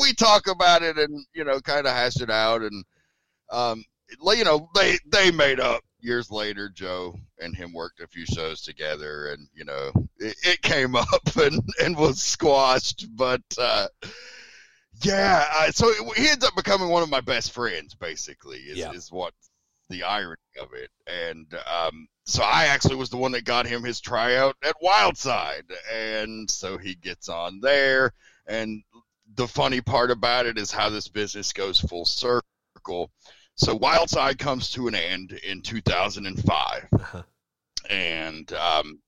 [0.00, 2.84] we talk about it and you know, kind of hash it out and
[3.50, 3.84] um
[4.34, 6.68] you know, they they made up years later.
[6.68, 11.36] Joe and him worked a few shows together, and you know, it, it came up
[11.36, 13.06] and and was squashed.
[13.14, 13.86] But uh,
[15.02, 17.94] yeah, uh, so it, he ends up becoming one of my best friends.
[17.94, 18.92] Basically, is, Yeah.
[18.92, 19.32] is what
[19.88, 20.90] the irony of it.
[21.06, 25.70] And um, so I actually was the one that got him his tryout at Wildside,
[25.92, 28.12] and so he gets on there.
[28.46, 28.82] And
[29.40, 33.10] the funny part about it is how this business goes full circle.
[33.54, 37.22] So Wildside comes to an end in 2005, Uh-huh.
[37.88, 39.00] and um,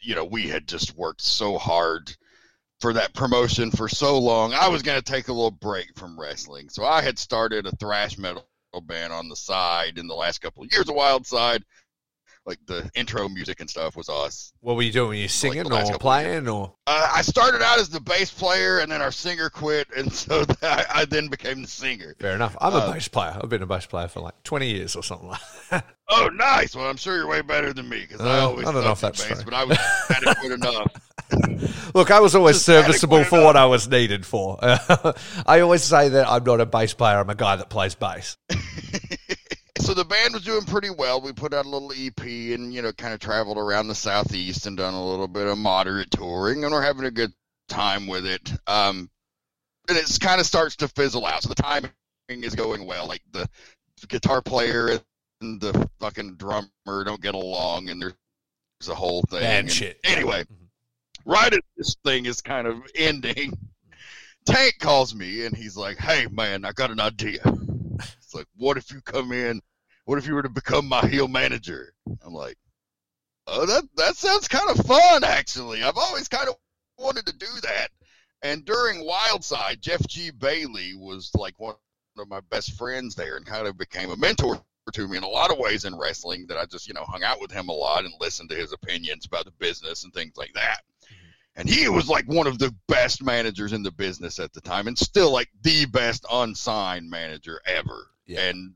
[0.00, 2.14] you know we had just worked so hard
[2.80, 4.52] for that promotion for so long.
[4.54, 7.76] I was going to take a little break from wrestling, so I had started a
[7.76, 8.44] thrash metal
[8.82, 11.64] band on the side in the last couple of years of Wild Side.
[12.46, 14.52] Like the intro music and stuff was us.
[14.60, 15.08] What were you doing?
[15.08, 16.72] Were you singing last or playing or?
[16.86, 20.44] Uh, I started out as the bass player, and then our singer quit, and so
[20.62, 22.14] I, I then became the singer.
[22.20, 22.56] Fair enough.
[22.60, 23.36] I'm a Uh, bass player.
[23.42, 25.86] I've been a bass player for like 20 years or something like that.
[26.08, 26.76] Oh, nice.
[26.76, 28.92] Well, I'm sure you're way better than me because I Uh, always I don't know
[28.92, 29.44] if that's bass, true.
[29.50, 29.76] but I was
[30.08, 30.52] adequate
[31.32, 31.92] enough.
[31.96, 33.56] Look, I was always Just serviceable for what.
[33.56, 34.56] I was needed for.
[34.62, 37.18] I always say that I'm not a bass player.
[37.18, 38.36] I'm a guy that plays bass.
[39.86, 41.20] So the band was doing pretty well.
[41.20, 44.66] We put out a little EP and you know kind of traveled around the southeast
[44.66, 47.32] and done a little bit of moderate touring, and we're having a good
[47.68, 48.52] time with it.
[48.66, 49.08] Um,
[49.88, 51.44] and it kind of starts to fizzle out.
[51.44, 51.92] So the timing
[52.28, 53.06] is going well.
[53.06, 53.48] Like the
[54.08, 54.98] guitar player
[55.40, 58.14] and the fucking drummer don't get along, and there's
[58.88, 59.40] a whole thing.
[59.40, 60.00] Bad And shit.
[60.02, 60.68] Anyway, Mhm.
[61.24, 63.56] right as this thing is kind of ending,
[64.46, 67.40] Tank calls me and he's like, "Hey man, I got an idea."
[68.18, 69.62] It's like, "What if you come in?
[70.06, 71.92] What if you were to become my heel manager?"
[72.24, 72.56] I'm like,
[73.46, 75.82] "Oh, that that sounds kind of fun, actually.
[75.82, 76.56] I've always kind of
[76.98, 77.88] wanted to do that."
[78.42, 80.30] And during Wildside, Jeff G.
[80.30, 81.74] Bailey was like one
[82.18, 84.60] of my best friends there, and kind of became a mentor
[84.92, 86.46] to me in a lot of ways in wrestling.
[86.46, 88.72] That I just you know hung out with him a lot and listened to his
[88.72, 91.60] opinions about the business and things like that mm-hmm.
[91.60, 94.86] and he was like one of the best managers in the business at the time
[94.86, 98.48] and still like the best unsigned manager ever Yeah.
[98.48, 98.74] and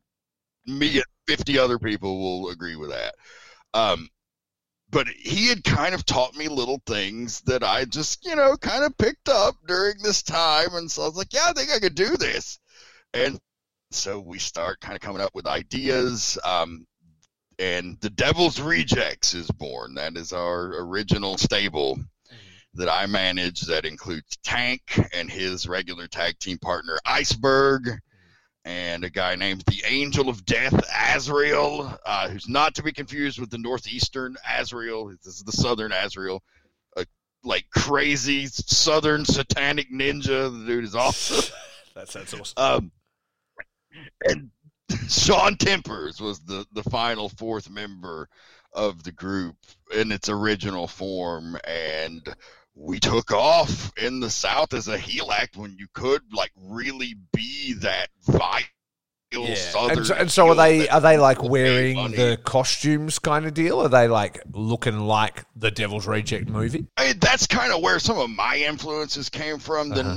[0.67, 3.15] me and 50 other people will agree with that.
[3.73, 4.09] Um
[4.91, 8.83] but he had kind of taught me little things that i just you know kind
[8.83, 10.75] of picked up during this time.
[10.75, 12.59] And so i was like yeah i think i could do this.
[13.15, 13.39] And
[13.93, 16.37] so we start kind of coming up with ideas.
[16.45, 16.85] Um
[17.61, 19.95] and the devil's rejects is born.
[19.95, 22.01] That is our original stable
[22.75, 28.01] that I manage that includes Tank and his regular tag team partner Iceberg,
[28.65, 30.83] and a guy named the Angel of Death
[31.15, 35.09] Azrael, uh, who's not to be confused with the Northeastern Azrael.
[35.09, 36.43] This is the Southern Azrael,
[36.97, 37.07] a
[37.43, 40.53] like crazy Southern satanic ninja.
[40.53, 41.53] The dude is awesome.
[41.95, 42.55] that sounds awesome.
[42.57, 42.93] Um,
[44.25, 44.51] and
[45.09, 48.29] Sean Tempers was the, the final fourth member
[48.73, 49.57] of the group
[49.95, 52.23] in its original form, and
[52.83, 57.15] we took off in the South as a heel act when you could like really
[57.33, 58.63] be that vile
[59.55, 59.99] Southern.
[59.99, 63.81] And so, and so are they are they like wearing the costumes kind of deal?
[63.81, 66.87] Are they like looking like the Devil's Reject movie?
[66.97, 69.91] I mean, that's kind of where some of my influences came from.
[69.91, 70.15] The Uh-huh.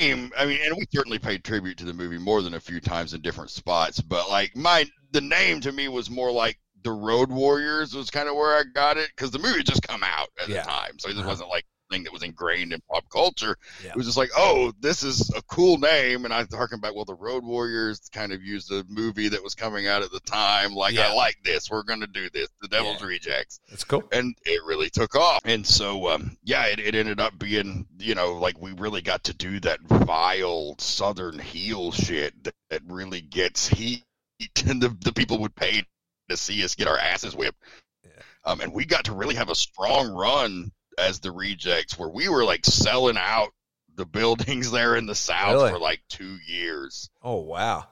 [0.00, 2.80] name, I mean, and we certainly paid tribute to the movie more than a few
[2.80, 4.00] times in different spots.
[4.00, 8.28] But like my, the name to me was more like the Road Warriors was kind
[8.28, 10.62] of where I got it because the movie had just come out at Yeah.
[10.62, 11.28] the time, so it Uh-huh.
[11.28, 13.56] wasn't like a thing that was ingrained in pop culture.
[13.84, 13.90] Yeah.
[13.90, 16.94] It was just like, oh, this is a cool name, and I harken back.
[16.94, 20.20] Well, the Road Warriors kind of used a movie that was coming out at the
[20.20, 20.72] time.
[20.74, 21.08] Like, Yeah.
[21.08, 21.70] I like this.
[21.70, 22.48] We're gonna do this.
[22.62, 23.06] The Devil's Yeah.
[23.08, 24.04] Rejects That's cool.
[24.12, 25.40] and it really took off.
[25.44, 29.24] And so, um, yeah, it, it ended up being, you know, like we really got
[29.24, 34.04] to do that vile Southern heel shit that, that really gets heat,
[34.66, 35.84] and the, the people would pay
[36.28, 37.58] to see us get our asses whipped.
[38.04, 38.10] Yeah.
[38.44, 40.70] Um, and we got to really have a strong run
[41.00, 43.50] as the rejects, where we were like selling out
[43.94, 45.72] the buildings there in the South Really?
[45.72, 47.10] for like two years.
[47.22, 47.86] Oh wow,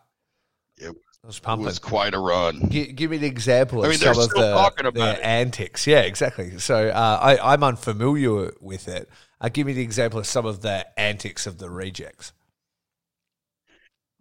[0.77, 0.95] It
[1.25, 2.71] was It was quite a run.
[2.71, 5.87] Gi- give me an example of I mean, some of the, about antics.
[5.87, 6.59] Yeah, exactly.
[6.59, 9.09] So uh, I, I'm unfamiliar with it.
[9.41, 12.33] Uh, give me the example of some of the antics of the rejects.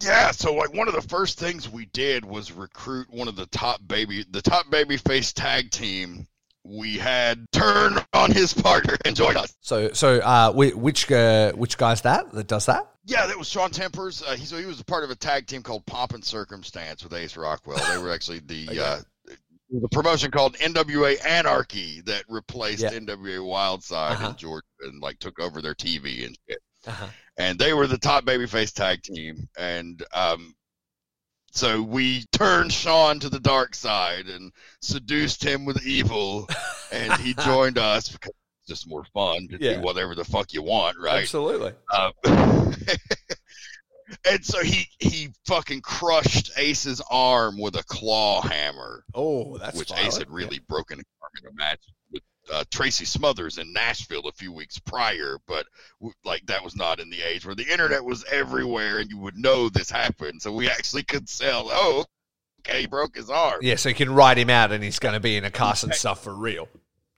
[0.01, 3.47] Yeah, so like one of the first things we did was recruit one of the
[3.47, 6.27] top baby the top baby face tag team.
[6.69, 9.55] We had turn on his partner and join us.
[9.61, 12.85] So, so uh, whi- which uh, which guy's that that does that?
[13.05, 14.21] Yeah, that was Sean Tempers.
[14.21, 17.03] Uh, he, so he was a part of a tag team called Pomp and Circumstance
[17.03, 17.77] with Ace Rockwell.
[17.89, 18.79] They were actually the Okay.
[18.79, 18.99] uh,
[19.69, 22.91] the promotion called NWA Anarchy that replaced Yeah.
[22.91, 24.29] NWA Wildside Uh-huh.
[24.29, 26.59] in Georgia and like took over their TV and shit.
[26.85, 27.07] Uh-huh.
[27.37, 29.47] and they were the top babyface tag team.
[29.57, 30.53] And um,
[31.57, 36.47] so we turned Sean to the dark side and seduced him with evil,
[36.91, 39.75] and he joined us because it's just more fun to Yeah.
[39.75, 41.21] do whatever the fuck you want, right?
[41.23, 41.73] Absolutely.
[41.91, 42.11] Uh,
[44.29, 49.89] and so he he fucking crushed Ace's arm with a claw hammer, Oh, that's which
[49.89, 50.07] violent.
[50.07, 51.05] Ace had really broken his
[51.43, 51.81] in a match
[52.51, 55.37] uh, Tracy Smothers in Nashville a few weeks prior.
[55.47, 55.65] But
[56.23, 59.37] like that was not in the age where the internet was everywhere and you would
[59.37, 60.41] know this happened.
[60.41, 61.69] So we actually could sell.
[61.71, 62.05] Oh,
[62.61, 63.59] okay, he broke his arm.
[63.61, 65.83] Yeah, so you can write him out, and he's going to be in a cast
[65.83, 66.67] and stuff for real.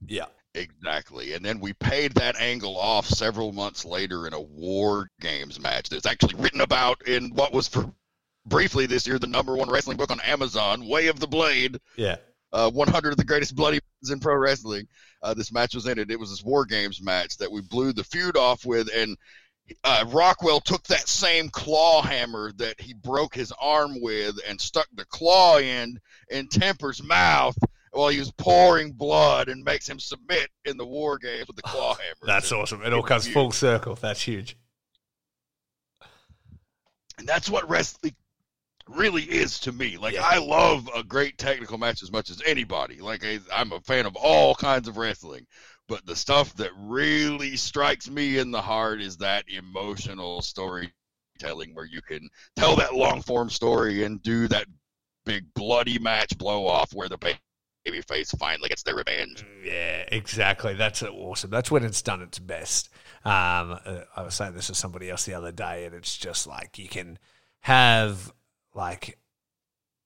[0.06, 0.26] Yeah.
[0.56, 1.34] Exactly.
[1.34, 5.90] And then we paid that angle off several months later in a War Games match
[5.90, 7.92] that's actually written about in what was for
[8.46, 11.80] briefly this year the number one wrestling book on Amazon, Way of the Blade.
[11.96, 12.18] Yeah.
[12.52, 13.80] Uh, 100 of the greatest bloody
[14.12, 14.88] in pro wrestling.
[15.22, 16.12] Uh, this match was ended.
[16.12, 16.20] it.
[16.20, 19.18] Was this War Games match that we blew the feud off with, and
[19.84, 24.88] uh, Rockwell took that same claw hammer that he broke his arm with and stuck
[24.94, 27.58] the claw in in Temper's mouth
[27.92, 31.62] while he was pouring blood and makes him submit in the War Games with the
[31.62, 32.26] claw hammer.
[32.26, 32.82] That's awesome.
[32.84, 33.96] It all comes full circle.
[33.96, 34.58] That's huge.
[37.18, 38.16] And that's what wrestling
[38.90, 39.98] really is to me.
[39.98, 40.24] Like Yeah.
[40.24, 43.00] I love a great technical match as much as anybody.
[43.00, 45.46] Like I, I'm a fan of all kinds of wrestling,
[45.88, 51.86] but the stuff that really strikes me in the heart is that emotional storytelling where
[51.86, 54.66] you can tell that long form story and do that
[55.26, 59.46] big bloody match blow off where the baby face finally gets their revenge.
[59.64, 60.74] Yeah, exactly.
[60.74, 61.50] That's awesome.
[61.50, 62.90] That's when it's done its best.
[63.26, 66.48] Um, uh, I was saying this to somebody else the other day, and it's just
[66.48, 67.20] like you can
[67.62, 68.32] have
[68.80, 69.18] like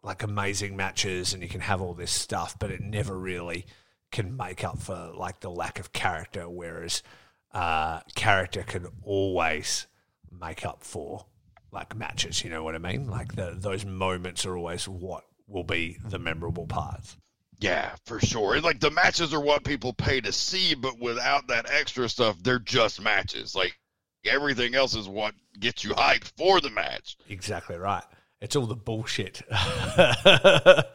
[0.02, 3.66] like amazing matches, and you can have all this stuff, but it never really
[4.12, 6.50] can make up for like the lack of character.
[6.50, 7.04] Whereas
[7.54, 9.88] uh, character can always
[10.30, 11.26] make up for
[11.72, 12.44] like matches.
[12.44, 13.08] You know what I mean?
[13.08, 17.16] Like the, those moments are always what will be the memorable parts.
[17.60, 18.56] Yeah, for sure.
[18.56, 22.42] And like the matches are what people pay to see, but without that extra stuff,
[22.42, 23.56] they're just matches.
[23.56, 23.78] Like
[24.26, 27.16] everything else is what gets you hyped for the match.
[27.30, 28.04] Exactly right.
[28.44, 30.86] It's all the bullshit the,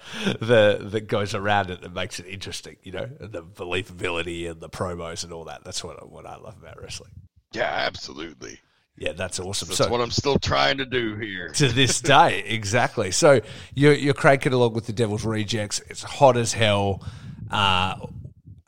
[0.83, 5.25] that goes around it that makes it interesting, you know, the believability and the promos
[5.25, 5.65] and all that.
[5.65, 7.11] That's what what I love about wrestling.
[7.53, 8.61] Yeah, absolutely.
[8.99, 9.69] Yeah, that's awesome.
[9.69, 11.49] That's so what I'm still trying to do here.
[11.55, 13.13] to this day, exactly.
[13.13, 13.41] So
[13.75, 15.81] you're you're cranking along with the Devil's Rejects.
[15.89, 17.03] It's hot as hell.
[17.51, 17.97] Uh,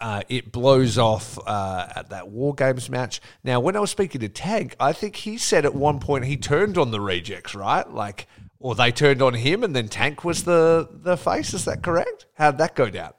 [0.00, 3.20] uh, it blows off uh, at that War Games match.
[3.44, 6.38] Now, when I was speaking to Tank, I think he said at one point he
[6.38, 7.86] turned on the Rejects, right?
[7.86, 8.26] Like,
[8.60, 11.52] or they turned on him, and then Tank was the the face.
[11.54, 12.26] Is that correct?
[12.34, 13.12] How'd that go down?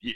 [0.00, 0.12] Yeah,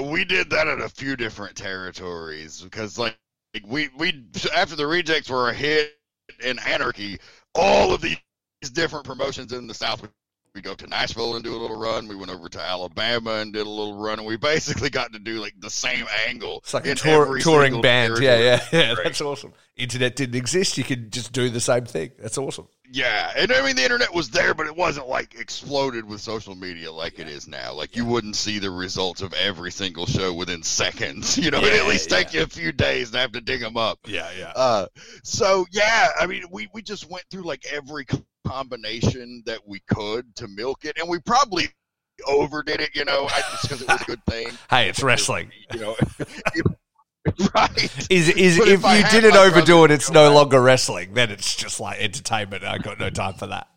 [0.00, 3.18] We did that in a few different territories because, like,
[3.66, 5.94] we we after the rejects were a hit
[6.42, 7.18] in Anarchy,
[7.54, 8.16] all of these
[8.72, 10.08] different promotions in the South.
[10.54, 12.06] We go to Nashville and do a little run.
[12.08, 15.18] We went over to Alabama and did a little run, and we basically got to
[15.18, 16.58] do like the same angle.
[16.58, 18.18] It's like a in tour, touring band.
[18.18, 18.80] Yeah, territory.
[18.82, 18.94] yeah, yeah.
[19.02, 19.54] That's awesome.
[19.76, 20.76] Internet didn't exist.
[20.76, 22.12] You could just do the same thing.
[22.18, 22.68] That's awesome.
[22.94, 26.54] Yeah, and I mean the internet was there, but it wasn't like exploded with social
[26.54, 27.72] media like it is now.
[27.72, 31.38] Like you wouldn't see the results of every single show within seconds.
[31.42, 33.76] You know, it'd at least take you a few days to have to dig them
[33.76, 33.98] up.
[34.06, 34.52] Yeah, yeah.
[34.54, 34.86] Uh,
[35.24, 38.06] so yeah, I mean, we we just went through like every
[38.46, 41.68] combination that we could to milk it, and we probably
[42.26, 42.90] overdid it.
[42.94, 44.48] You know, I, just because it was a good thing.
[44.70, 45.50] Hey, it's wrestling.
[45.72, 45.96] You know,
[47.54, 48.10] right?
[48.10, 51.14] Is is But if, if you didn't overdo it, it's no longer wrestling.
[51.14, 52.64] Then it's just like entertainment.
[52.64, 53.68] I got no time for that.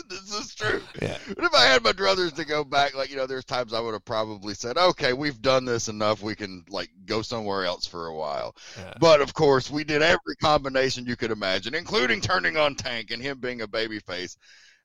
[0.10, 0.80] this is true.
[1.00, 1.16] Yeah.
[1.28, 3.80] But if I had my druthers to go back, like you know, there's times I
[3.80, 6.22] would have probably said, "Okay, we've done this enough.
[6.22, 8.94] We can like go somewhere else for a while." Yeah.
[9.00, 13.22] But of course, we did every combination you could imagine, including turning on Tank and
[13.22, 14.36] him being a babyface.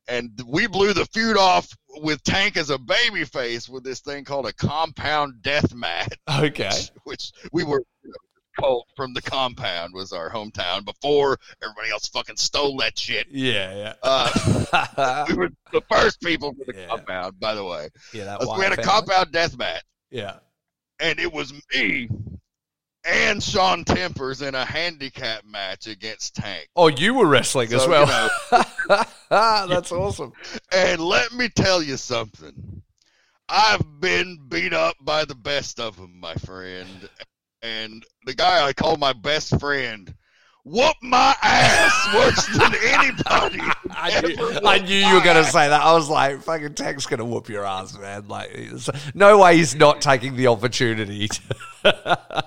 [0.07, 4.45] And we blew the feud off with Tank as a babyface with this thing called
[4.45, 6.69] a compound death match, Okay.
[7.05, 8.15] which we were you know,
[8.59, 13.25] called from the compound was our hometown before everybody else fucking stole that shit.
[13.31, 14.29] Yeah, Uh,
[14.97, 15.25] yeah.
[15.27, 16.87] we were the first people for the Yeah.
[16.87, 17.89] compound, by the way.
[18.13, 18.83] yeah, that Uh, we had a family.
[18.91, 20.37] compound death match, Yeah.
[20.99, 22.07] and it was me
[23.05, 26.69] and Sean Tempers in a handicap match against Tank.
[26.75, 28.29] Oh, you were wrestling as well.
[28.51, 28.97] you
[29.29, 30.33] That's awesome.
[30.71, 32.81] And let me tell you something.
[33.47, 37.09] I've been beat up by the best of them, my friend.
[37.61, 40.13] And the guy I call my best friend
[40.63, 43.59] whooped my ass worse than anybody.
[43.91, 45.81] I knew, I knew you were going to say that.
[45.81, 48.27] I was like, fucking Tank's going to whoop your ass, man.
[48.27, 48.51] Like,
[49.13, 51.27] no way he's not taking the opportunity.
[51.27, 52.45] To,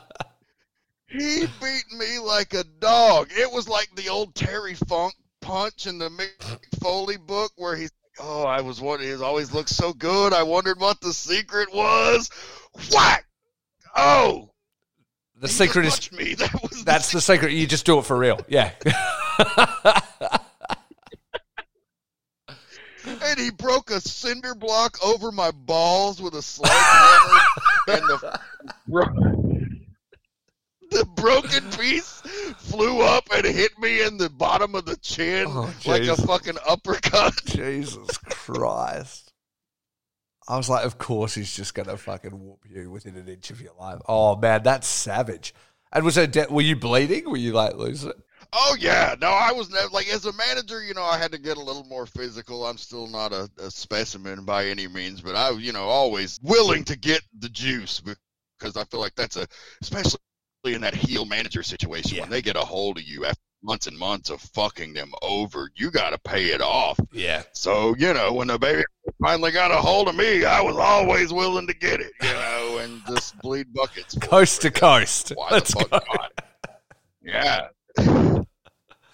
[1.09, 3.29] He beat me like a dog.
[3.31, 7.91] It was like the old Terry Funk punch in the Mick Foley book where he's
[7.91, 10.35] like, oh, I was wondering, he always looked so good.
[10.35, 12.29] I wondered what the secret was.
[12.93, 13.25] Whack!
[13.97, 14.51] Oh,
[15.41, 16.35] the he secret is me.
[16.39, 17.53] That was the that's the secret.
[17.53, 18.41] You just do it for real.
[18.49, 18.73] Yeah.
[23.07, 27.41] and he broke a cinder block over my balls with a sledgehammer,
[27.89, 28.41] and the
[30.91, 32.23] the broken piece
[32.57, 36.57] flew up and hit me in the bottom of the chin Oh, like a fucking
[36.67, 37.35] uppercut.
[37.45, 39.33] Jesus Christ.
[40.49, 43.51] I was like, of course he's just going to fucking whoop you within an inch
[43.51, 44.01] of your life.
[44.09, 45.55] Oh, man, that's savage.
[45.93, 47.29] And was it, de- were you bleeding?
[47.29, 48.17] Were you like losing it?
[48.53, 50.83] Oh yeah, no, I was never like as a manager.
[50.83, 52.65] You know, I had to get a little more physical.
[52.65, 56.85] I'm still not a, a specimen by any means, but I, you know, always willing
[56.85, 58.01] to get the juice
[58.59, 59.47] because I feel like that's a,
[59.83, 60.21] especially
[60.65, 62.23] in that heel manager situation Yeah.
[62.23, 65.71] when they get a hold of you after months and months of fucking them over,
[65.77, 66.99] you got to pay it off.
[67.13, 67.43] Yeah.
[67.53, 68.83] So you know, when the baby
[69.23, 72.79] finally got a hold of me, I was always willing to get it, you know,
[72.83, 74.17] and just bleed buckets.
[74.21, 75.33] Coast to coast.
[75.35, 75.85] Why Let's go.
[75.91, 76.33] not?
[77.23, 77.69] Yeah.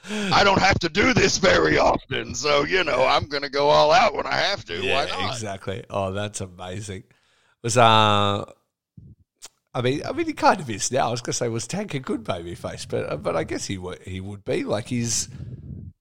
[0.07, 3.91] I don't have to do this very often, so you know I'm gonna go all
[3.93, 4.79] out when I have to.
[4.81, 5.33] Why not?
[5.33, 5.85] exactly.
[5.89, 7.05] Oh, that's amazing.
[7.63, 8.45] Was uh,
[9.75, 11.09] I mean, I mean, he kind of is now.
[11.09, 13.66] I was gonna say, was Tank a good baby face, but uh, but I guess
[13.66, 15.29] he would he would be like he's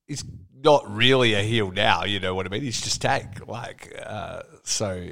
[0.08, 0.24] he's
[0.64, 2.04] not really a heel now.
[2.04, 2.62] You know what I mean?
[2.62, 3.48] He's just Tank.
[3.48, 5.10] Like uh, so.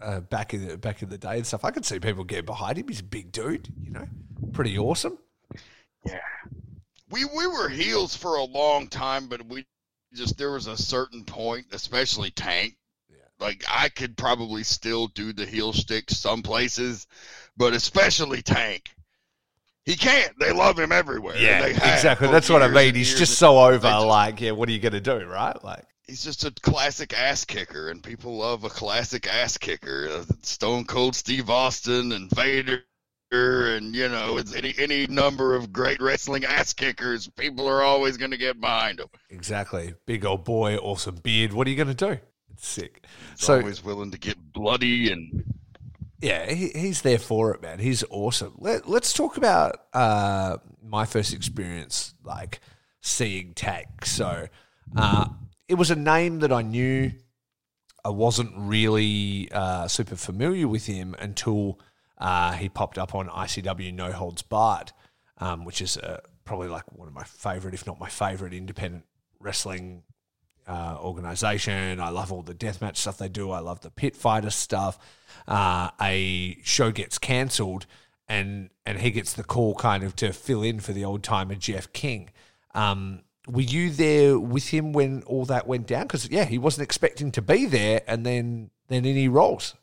[0.00, 2.44] Uh, back in the, back in the day and stuff, I could see people getting
[2.44, 2.88] behind him.
[2.88, 4.08] He's a big dude, you know,
[4.52, 5.16] pretty awesome.
[6.04, 6.18] Yeah,
[7.08, 9.64] we we were heels for a long time, but we
[10.12, 12.76] just there was a certain point, especially Tank.
[13.10, 13.16] Yeah.
[13.38, 17.06] Like I could probably still do the heel stick some places,
[17.56, 18.90] but especially Tank.
[19.84, 20.32] He can't.
[20.38, 21.36] They love him everywhere.
[21.36, 22.28] Yeah, exactly.
[22.28, 22.94] That's what I mean.
[22.94, 23.78] He's just so over.
[23.78, 25.62] just- like, yeah, what are you gonna do, right?
[25.64, 30.08] Like, he's just a classic ass kicker, and people love a classic ass kicker.
[30.08, 32.84] Uh, Stone Cold Steve Austin and Vader,
[33.32, 37.26] and you know, any any number of great wrestling ass kickers.
[37.36, 39.08] People are always going to get behind him.
[39.30, 39.94] exactly.
[40.06, 41.52] Big old boy, awesome beard.
[41.52, 42.18] What are you gonna do?
[42.52, 43.04] It's sick.
[43.36, 45.42] He's So always willing to get bloody and
[46.22, 47.80] Yeah, he, he's there for it, man.
[47.80, 48.54] He's awesome.
[48.58, 52.60] Let, let's talk about uh, my first experience, like
[53.00, 54.06] seeing Tank.
[54.06, 54.46] So
[54.96, 55.26] uh,
[55.68, 57.10] it was a name that I knew.
[58.04, 61.80] I wasn't really uh, super familiar with him until
[62.18, 64.92] uh, he popped up on ICW No Holds Barred,
[65.38, 69.04] um, which is uh, probably like one of my favorite, if not my favorite, independent
[69.40, 70.04] wrestling
[70.68, 72.00] uh, organization.
[72.00, 73.50] I love all the deathmatch stuff they do.
[73.50, 74.98] I love the pit fighter stuff.
[75.46, 77.86] Uh, a show gets cancelled,
[78.28, 81.54] and and he gets the call kind of to fill in for the old timer
[81.54, 82.30] Jeff King.
[82.74, 86.04] Um, were you there with him when all that went down?
[86.04, 89.74] Because yeah, he wasn't expecting to be there, and then then in he rolls.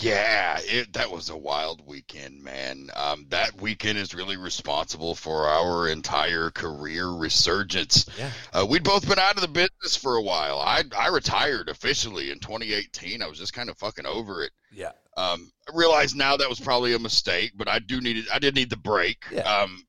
[0.00, 2.90] Yeah, it, that was a wild weekend, man.
[2.94, 8.06] Um, that weekend is really responsible for our entire career resurgence.
[8.18, 8.30] Yeah.
[8.52, 10.58] Uh, we'd both been out of the business for a while.
[10.58, 13.22] I I retired officially in 2018.
[13.22, 14.52] I was just kind of fucking over it.
[14.72, 18.26] Yeah, Um, I realize now that was probably a mistake, but I do need it.
[18.32, 19.24] I did need the break.
[19.32, 19.40] Yeah.
[19.42, 19.84] Um,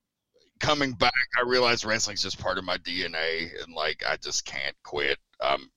[0.60, 4.76] coming back, I realized wrestling's just part of my DNA, and like I just can't
[4.84, 5.18] quit.
[5.42, 5.70] Um,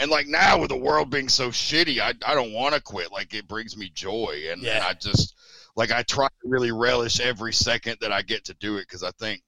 [0.00, 3.12] and like now with the world being so shitty, I I don't want to quit.
[3.12, 5.34] Like it brings me joy, and, and I just
[5.76, 9.02] like I try to really relish every second that I get to do it because
[9.04, 9.42] I think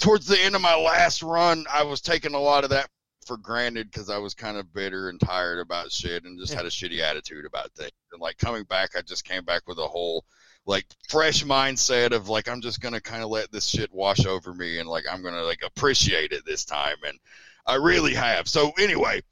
[0.00, 2.88] towards the end of my last run, I was taking a lot of that
[3.26, 6.58] for granted because I was kind of bitter and tired about shit and just Yeah.
[6.58, 7.90] had a shitty attitude about things.
[8.12, 10.24] And like coming back, I just came back with a whole
[10.64, 14.52] like fresh mindset of like I'm just gonna kind of let this shit wash over
[14.54, 16.96] me and like I'm gonna like appreciate it this time.
[17.06, 17.18] And
[17.66, 18.48] I really have.
[18.48, 19.22] So anyway,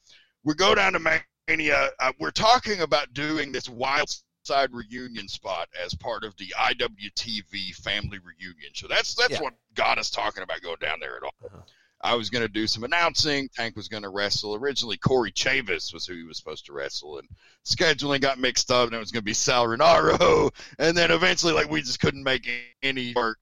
[0.45, 1.91] we go down to Mania.
[1.99, 4.15] Uh, we're talking about doing this wild
[4.45, 8.71] side reunion spot as part of the IWTV family reunion.
[8.75, 9.41] So that's that's Yeah.
[9.43, 11.35] what got us talking about going down there at all.
[11.45, 11.63] Uh-huh.
[12.03, 13.49] I was going to do some announcing.
[13.49, 14.55] Tank was going to wrestle.
[14.55, 17.27] Originally, Corey Chavis was who he was supposed to wrestle, and
[17.65, 20.51] scheduling got mixed up, and it was going to be Sal Rinauro.
[20.79, 22.47] And then eventually, like we just couldn't make
[22.83, 23.39] any work,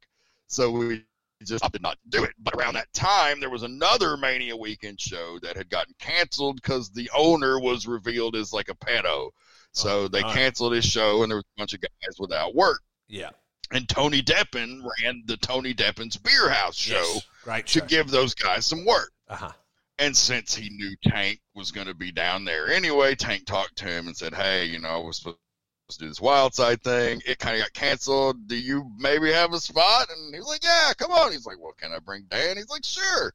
[0.46, 1.04] so we
[1.46, 2.32] just opted not to do it.
[2.38, 6.90] But around that time, there was another Mania weekend show that had gotten canceled because
[6.90, 9.30] the owner was revealed as like a pedo.
[9.72, 12.80] So Oh, they canceled his show, and there was a bunch of guys without work.
[13.08, 13.30] yeah.
[13.74, 17.26] And Tony Deppen ran the Tony Deppen's Beer House show Yes.
[17.42, 17.86] Great to show.
[17.86, 19.10] give those guys some work.
[19.28, 19.52] uh huh.
[19.98, 23.86] And since he knew Tank was going to be down there anyway, Tank talked to
[23.86, 25.38] him and said, "Hey, you know, we're supposed
[25.98, 27.22] to do this wild side thing.
[27.26, 28.48] It kind of got canceled.
[28.48, 31.74] Do you maybe have a spot?" And he's like, "Yeah, come on." He's like, "Well,
[31.78, 33.32] can I bring Dan?" He's like, "Sure."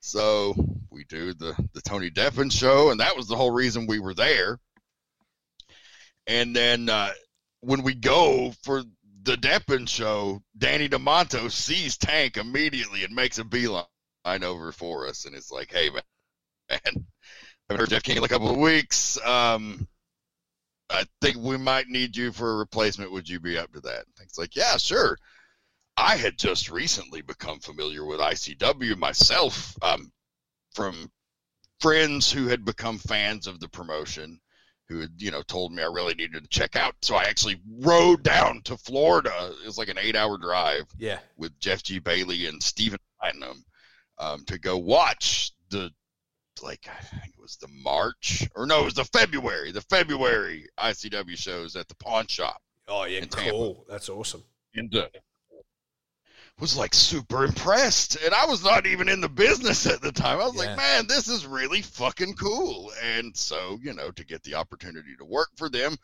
[0.00, 0.54] So
[0.90, 4.14] we do the the Tony Deppen show, and that was the whole reason we were
[4.14, 4.58] there.
[6.26, 7.10] And then uh,
[7.60, 8.82] when we go for
[9.22, 13.84] the Deppen show, Danny Demanto sees Tank immediately and makes a beeline
[14.26, 16.02] over for us, and it's like, "Hey, man,
[16.68, 16.80] man
[17.68, 19.18] haven't heard Jeff King in a couple of weeks.
[19.24, 19.88] Um,
[20.90, 23.12] I think we might need you for a replacement.
[23.12, 25.18] Would you be up to that?" Tank's like, "Yeah, sure."
[25.96, 30.12] I had just recently become familiar with ICW myself um,
[30.74, 31.10] from
[31.80, 34.40] friends who had become fans of the promotion
[34.88, 36.94] who had, you know, told me I really needed to check out.
[37.00, 39.54] So I actually rode down to Florida.
[39.62, 41.20] It was like an eight hour drive Yeah.
[41.36, 42.00] with Jeff G.
[42.00, 43.64] Bailey and Stephen Platinum
[44.18, 45.90] um, to go watch the,
[46.62, 50.68] like, I think it was the March, or no, it was the February, the February
[50.78, 52.60] ICW shows at the pawn shop.
[52.88, 53.84] Oh yeah, cool.
[53.88, 54.42] That's awesome.
[54.74, 55.08] And uh,
[56.60, 58.16] was like super impressed.
[58.24, 60.40] And I was not even in the business at the time.
[60.40, 60.68] I was Yeah.
[60.68, 62.92] like, man, this is really fucking cool.
[63.02, 65.96] And so, you know, to get the opportunity to work for them,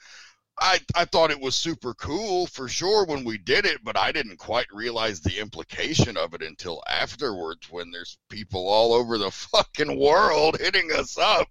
[0.60, 4.12] I, I thought it was super cool for sure when we did it, but I
[4.12, 9.30] didn't quite realize the implication of it until afterwards when there's people all over the
[9.52, 11.48] fucking world hitting us up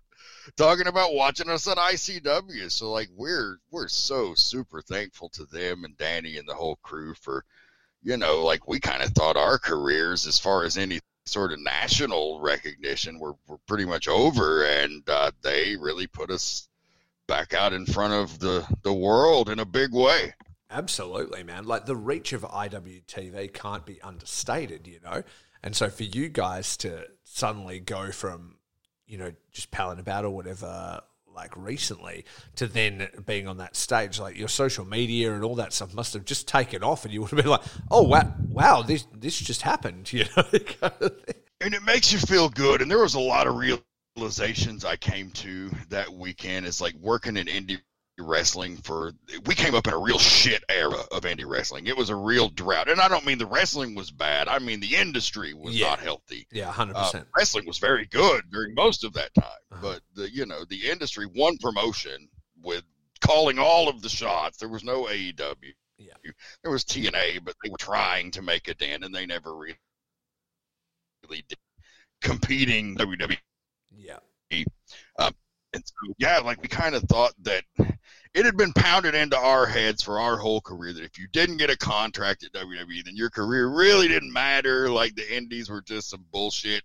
[0.56, 2.72] talking about watching us on ICW.
[2.72, 7.14] So like we're we're so super thankful to them and Danny and the whole crew
[7.16, 7.44] for
[8.02, 11.60] you know, like we kind of thought our careers as far as any sort of
[11.60, 16.69] national recognition were, were pretty much over and uh, they really put us
[17.30, 20.34] back out in front of the the world in a big way.
[20.72, 21.64] Absolutely, man.
[21.64, 25.24] Like the reach of IWTV can't be understated, you know.
[25.64, 28.58] And so for you guys to suddenly go from,
[29.08, 31.02] you know, just palling about or whatever,
[31.34, 32.26] like recently,
[32.56, 36.14] to then being on that stage, like your social media and all that stuff must
[36.14, 39.38] have just taken off, and you would have been like, "Oh wow, wow, this this
[39.38, 40.44] just happened," you know.
[40.44, 41.36] kind of thing.
[41.62, 42.82] and it makes you feel good.
[42.82, 43.56] And there was a lot of
[44.24, 46.66] realizations I came to that weekend.
[46.66, 47.80] is like working in indie
[48.22, 49.14] wrestling for
[49.46, 51.88] we came up in a real shit era of indie wrestling.
[51.88, 54.50] It was a real drought, and I don't mean the wrestling was bad.
[54.50, 55.92] I mean the industry was Yeah.
[55.92, 56.46] not healthy.
[56.52, 57.28] yeah, hundred Uh, percent.
[57.36, 59.82] wrestling was very good during most of that time, Uh-huh.
[59.82, 62.28] but the you know the industry one promotion
[62.62, 62.84] with
[63.22, 64.58] calling all of the shots.
[64.58, 65.74] There was no AEW.
[65.98, 66.14] Yeah.
[66.64, 69.78] There was TNA, but they were trying to make a dent, and they never really
[71.48, 71.58] did.
[72.22, 73.38] Competing WWE
[74.50, 74.64] Yeah,
[75.74, 77.64] and so, yeah, like we kind of thought that
[78.34, 81.58] it had been pounded into our heads for our whole career that if you didn't
[81.58, 84.90] get a contract at WWE, then your career really didn't matter.
[84.90, 86.84] Like the indies were just some bullshit.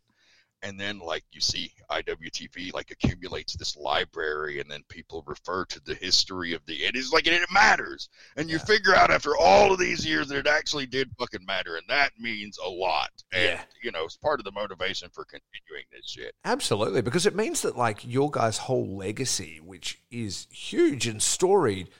[0.64, 5.80] And then, like you see, IWTV like accumulates this library, and then people refer to
[5.84, 8.08] the history of the it is like it, matters.
[8.38, 8.64] And you Yeah.
[8.64, 12.12] figure out after all of these years that it actually did fucking matter, and that
[12.18, 13.10] means a lot.
[13.30, 13.64] And Yeah.
[13.82, 16.34] you know, it's part of the motivation for continuing this shit.
[16.46, 21.90] Absolutely, because it means that like your guys' whole legacy, which is huge and storied,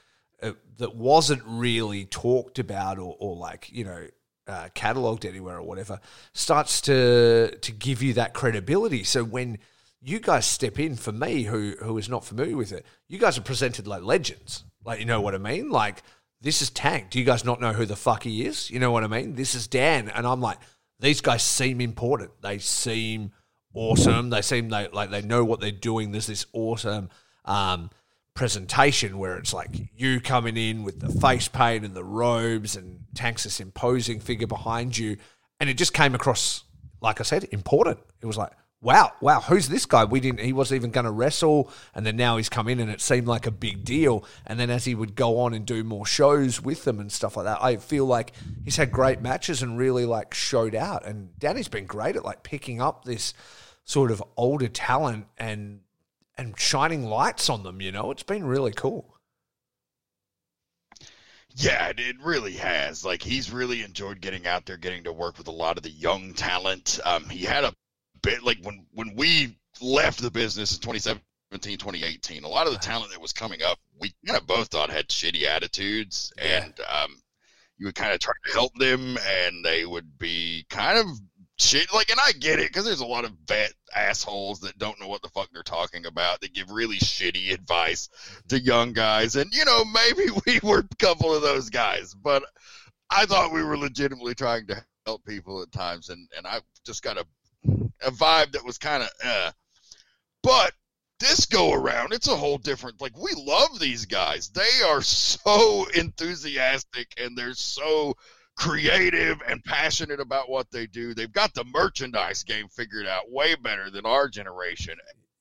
[0.42, 4.08] uh, that wasn't really talked about or, or like you know
[4.46, 6.00] uh, cataloged anywhere or whatever,
[6.32, 9.04] starts to to give you that credibility.
[9.04, 9.58] So when
[10.00, 13.38] you guys step in, for me, who who is not familiar with it, you guys
[13.38, 14.64] are presented like legends.
[14.84, 15.70] Like you know what I mean?
[15.70, 16.02] Like
[16.40, 17.10] this is Tank.
[17.10, 18.70] Do you guys not know who the fuck he is?
[18.70, 19.34] You know what I mean?
[19.34, 20.58] This is Dan, and I'm like,
[21.00, 22.30] these guys seem important.
[22.42, 23.32] They seem
[23.72, 24.30] awesome.
[24.30, 26.12] They seem they, like they know what they're doing.
[26.12, 27.08] There's this awesome
[27.44, 27.90] um,
[28.34, 33.00] presentation where it's like you coming in with the face paint and the robes, and
[33.14, 35.16] Tank's this imposing figure behind you,
[35.60, 36.64] and it just came across,
[37.00, 37.98] like I said, important.
[38.20, 38.52] It was like.
[38.82, 40.04] Wow, wow, who's this guy?
[40.04, 43.00] We didn't he wasn't even gonna wrestle and then now he's come in and it
[43.00, 44.26] seemed like a big deal.
[44.46, 47.34] And then as he would go on and do more shows with them and stuff
[47.38, 51.06] like that, I feel like he's had great matches and really like showed out.
[51.06, 53.32] And Danny's been great at like picking up this
[53.84, 55.80] sort of older talent and
[56.36, 57.80] and shining lights on them.
[57.80, 59.18] You know, it's been really cool.
[61.56, 63.04] Yeah, it, really has.
[63.04, 65.90] Like he's really enjoyed getting out there, getting to work with a lot of the
[65.90, 66.98] young talent.
[67.04, 67.72] Um, he had a
[68.22, 72.42] bit like when when we left the business in 2017, 2018.
[72.42, 75.08] A lot of the talent that was coming up, we kind of both thought had
[75.08, 76.64] shitty attitudes, Yeah.
[76.64, 77.14] and um,
[77.78, 81.06] you would kind of try to help them, and they would be kind of
[81.58, 81.92] shit.
[81.92, 85.08] Like, and I get it because there's a lot of vet assholes that don't know
[85.08, 86.40] what the fuck they're talking about.
[86.40, 88.08] They give really shitty advice
[88.48, 92.42] to young guys, and you know maybe we were a couple of those guys, but
[93.10, 97.02] I thought we were legitimately trying to help people at times, and and I just
[97.02, 97.26] got a
[98.02, 99.52] a vibe that was kind of uh.
[100.42, 100.74] But
[101.20, 103.00] this go around, it's a whole different.
[103.00, 108.14] Like we love these guys; they are so enthusiastic and they're so
[108.56, 111.14] creative and passionate about what they do.
[111.14, 114.96] They've got the merchandise game figured out way better than our generation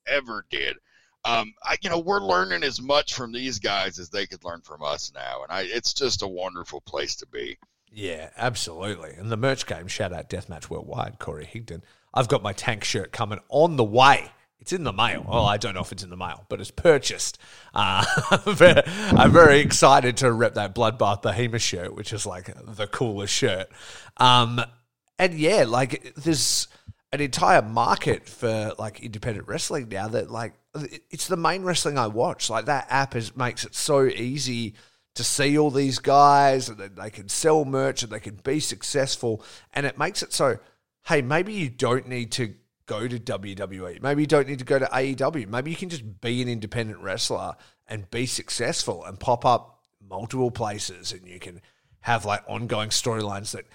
[0.07, 0.77] ever did.
[1.25, 4.61] Um, I, you know, we're learning as much from these guys as they could learn
[4.61, 7.57] from us now, and I, it's just a wonderful place to be.
[7.89, 9.11] Yeah, absolutely.
[9.11, 11.83] And the merch game, shout out Deathmatch Worldwide, Corey Higdon.
[12.13, 14.31] I've got my tank shirt coming on the way.
[14.63, 15.25] It's in the mail.
[15.27, 17.37] Well, I don't know if it's in the mail, but it's purchased.
[17.73, 22.49] Uh, I'm very- I'm very excited to rep that Bloodbath Behemoth shirt, which is like
[22.65, 23.67] the coolest shirt.
[24.15, 24.63] Um,
[25.19, 26.69] and yeah, like there's
[27.11, 30.53] an entire market for like independent wrestling now that like
[31.11, 32.49] it's the main wrestling I watch.
[32.49, 34.75] Like that app is makes it so easy
[35.15, 39.43] to see all these guys and they can sell merch and they can be successful
[39.73, 40.57] and it makes it so
[41.05, 42.55] hey maybe you don't need to
[42.85, 46.21] go to WWE maybe you don't need to go to AEW maybe you can just
[46.21, 47.55] be an independent wrestler
[47.87, 49.79] and be successful and pop up
[50.09, 51.61] multiple places and you can
[52.01, 53.65] have like ongoing storylines that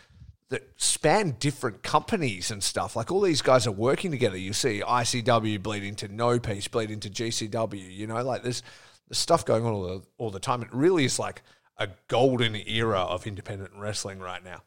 [0.51, 2.97] that span different companies and stuff.
[2.97, 4.37] Like all these guys are working together.
[4.37, 7.95] You see ICW bleeding to No Peace, bleeding to GCW.
[7.95, 8.63] You know, like there's
[9.09, 10.63] there's stuff going on all the, all the time.
[10.63, 11.43] It really is like
[11.77, 14.63] a golden era of independent wrestling right now.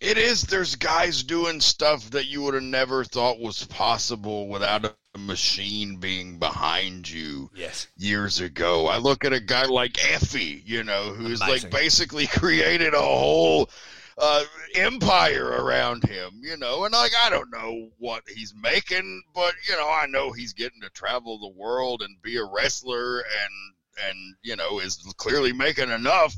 [0.00, 0.42] It is.
[0.42, 5.96] There's guys doing stuff that you would have never thought was possible without a machine
[5.96, 7.50] being behind you.
[7.54, 7.86] Yes.
[7.96, 11.70] Years ago, I look at a guy like Effy, you know, who's Amazing.
[11.70, 13.70] like basically created a whole
[14.18, 16.84] uh, empire around him, you know.
[16.84, 20.80] And like, I don't know what he's making, but you know, I know he's getting
[20.82, 25.90] to travel the world and be a wrestler, and and you know, is clearly making
[25.90, 26.34] enough.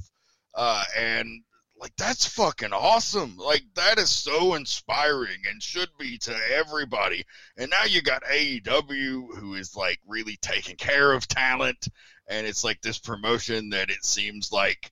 [0.54, 1.42] Uh, and
[1.78, 3.36] like that's fucking awesome.
[3.36, 7.24] Like that is so inspiring and should be to everybody.
[7.56, 11.88] And now you got AEW who is like really taking care of talent
[12.28, 14.90] and it's like this promotion that it seems like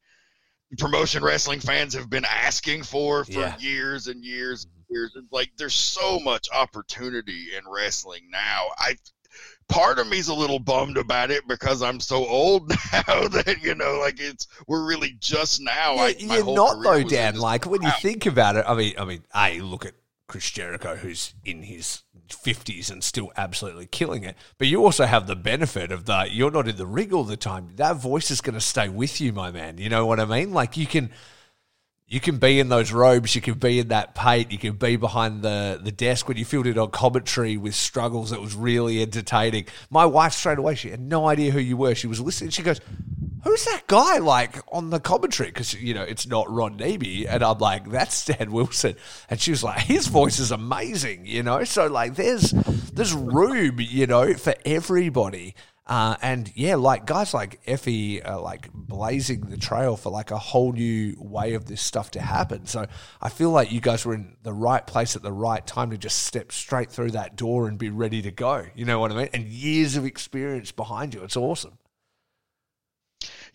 [0.78, 3.58] promotion wrestling fans have been asking for for yeah.
[3.58, 4.94] years and years and mm-hmm.
[4.94, 5.12] years.
[5.14, 8.66] And like, there's so much opportunity in wrestling now.
[8.78, 8.96] I
[9.68, 13.74] part of me's a little bummed about it because I'm so old now that you
[13.74, 15.94] know, like it's we're really just now.
[15.94, 17.36] Yeah, I, you're not though, Dan.
[17.36, 19.94] Like when you think about it, I mean, I mean, a look at
[20.26, 24.36] Chris Jericho, who's in his 50s and still absolutely killing it.
[24.58, 27.36] But you also have the benefit of that you're not in the ring all the
[27.36, 27.70] time.
[27.76, 29.78] That voice is going to stay with you, my man.
[29.78, 30.52] You know what I mean?
[30.52, 31.10] Like you can
[32.14, 34.94] you can be in those robes, you can be in that pate, you can be
[34.94, 38.30] behind the, the desk when you fielded on commentary with struggles.
[38.30, 39.66] It was really entertaining.
[39.90, 41.96] My wife straight away, she had no idea who you were.
[41.96, 42.50] She was listening.
[42.50, 42.80] She goes,
[43.42, 45.48] who's that guy like on the commentary?
[45.48, 47.26] Because, you know, it's not Ron Niemi.
[47.28, 48.94] And I'm like, that's Stan Wilson.
[49.28, 51.64] And she was like, his voice is amazing, you know?
[51.64, 52.52] So, like, there's,
[52.92, 55.56] there's room, you know, for everybody.
[55.86, 60.38] Uh, and yeah, like guys like Effy are like blazing the trail for like a
[60.38, 62.64] whole new way of this stuff to happen.
[62.64, 62.86] So
[63.20, 65.98] I feel like you guys were in the right place at the right time to
[65.98, 68.64] just step straight through that door and be ready to go.
[68.74, 69.28] You know what I mean?
[69.34, 71.22] And years of experience behind you.
[71.22, 71.76] It's awesome.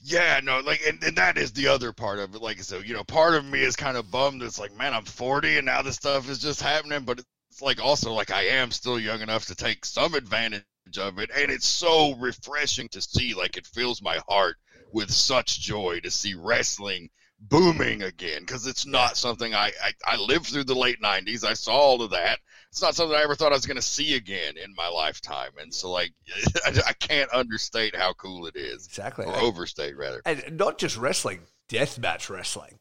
[0.02, 2.42] Yeah, no, like, and, and that is the other part of it.
[2.42, 4.44] Like, so, you know, part of me is kind of bummed.
[4.44, 7.04] It's like, man, I'm 40 and now this stuff is just happening.
[7.04, 10.64] But it's like also like I am still young enough to take some advantage
[10.98, 11.30] of it.
[11.36, 13.34] And it's so refreshing to see.
[13.34, 14.58] Like, it fills my heart
[14.92, 17.10] with such joy to see wrestling
[17.42, 21.46] booming again because it's not something I, I, I lived through the late 90s.
[21.46, 22.40] I saw all of that
[22.72, 25.52] it's not something I ever thought I was going to see again in my lifetime.
[25.60, 26.12] And so, like,
[26.66, 28.86] I, can't understate how cool it is.
[28.86, 29.26] Exactly.
[29.26, 30.22] Or overstate, rather.
[30.26, 32.80] And not just wrestling, deathmatch wrestling,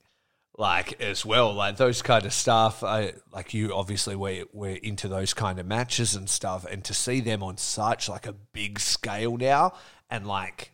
[0.59, 1.55] like, as well.
[1.55, 2.85] Like, those kind of stuff.
[2.85, 6.67] I, like, you obviously were, were into those kind of matches and stuff.
[6.71, 9.73] And to see them on such, like, a big scale now
[10.11, 10.73] and, like,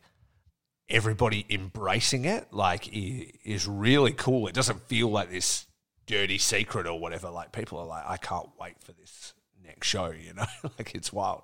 [0.88, 4.48] everybody embracing it, like, is really cool.
[4.48, 5.66] It doesn't feel like this
[6.06, 7.30] dirty secret or whatever.
[7.30, 10.10] Like people are like, I can't wait for this next show.
[10.10, 10.46] You know,
[10.78, 11.42] like it's wild.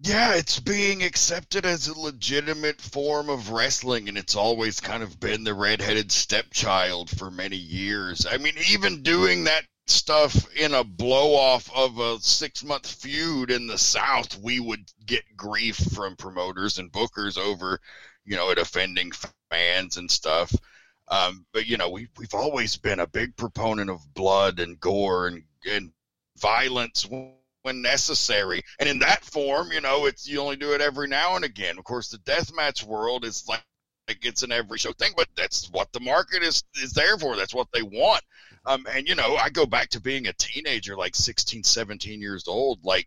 [0.00, 5.18] Yeah, it's being accepted as a legitimate form of wrestling, and it's always kind of
[5.18, 8.24] been the redheaded stepchild for many years.
[8.24, 13.50] I mean, even doing that stuff in a blow off of a six month feud
[13.50, 17.80] in the South, we would get grief from promoters and bookers over,
[18.24, 19.10] you know, it offending
[19.50, 20.54] fans and stuff.
[21.08, 25.26] Um, but you know, we we've always been a big proponent of blood and gore
[25.26, 25.92] and and
[26.36, 27.04] violence
[27.68, 28.62] when necessary.
[28.78, 31.76] And in that form, you know, it's you only do it every now and again.
[31.76, 33.62] Of course, the deathmatch world is like
[34.08, 37.36] it's an every show thing, but that's what the market is is there for.
[37.36, 38.22] That's what they want.
[38.64, 42.48] Um, and you know, I go back to being a teenager, like 16, 17 years
[42.48, 42.78] old.
[42.84, 43.06] Like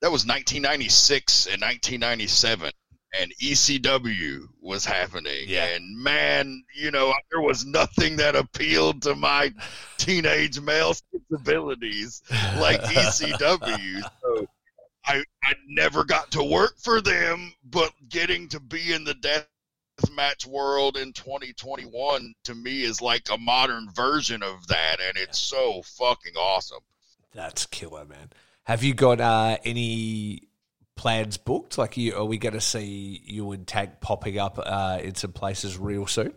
[0.00, 2.70] that was 1996 and 1997
[3.18, 5.44] and ECW was happening.
[5.46, 5.66] Yeah.
[5.66, 9.52] And man, you know, there was nothing that appealed to my
[9.96, 12.22] teenage male sensibilities
[12.58, 14.02] like ECW.
[14.22, 14.46] So
[15.04, 19.46] I, I never got to work for them, but getting to be in the death
[20.14, 25.40] match world in 2021 to me is like a modern version of that and it's
[25.40, 26.78] so fucking awesome
[27.34, 28.30] that's killer man
[28.62, 30.47] have you got uh, any
[30.98, 31.78] plans booked?
[31.78, 35.32] Like, you, are we going to see you and Tank popping up uh, in some
[35.32, 36.34] places real soon?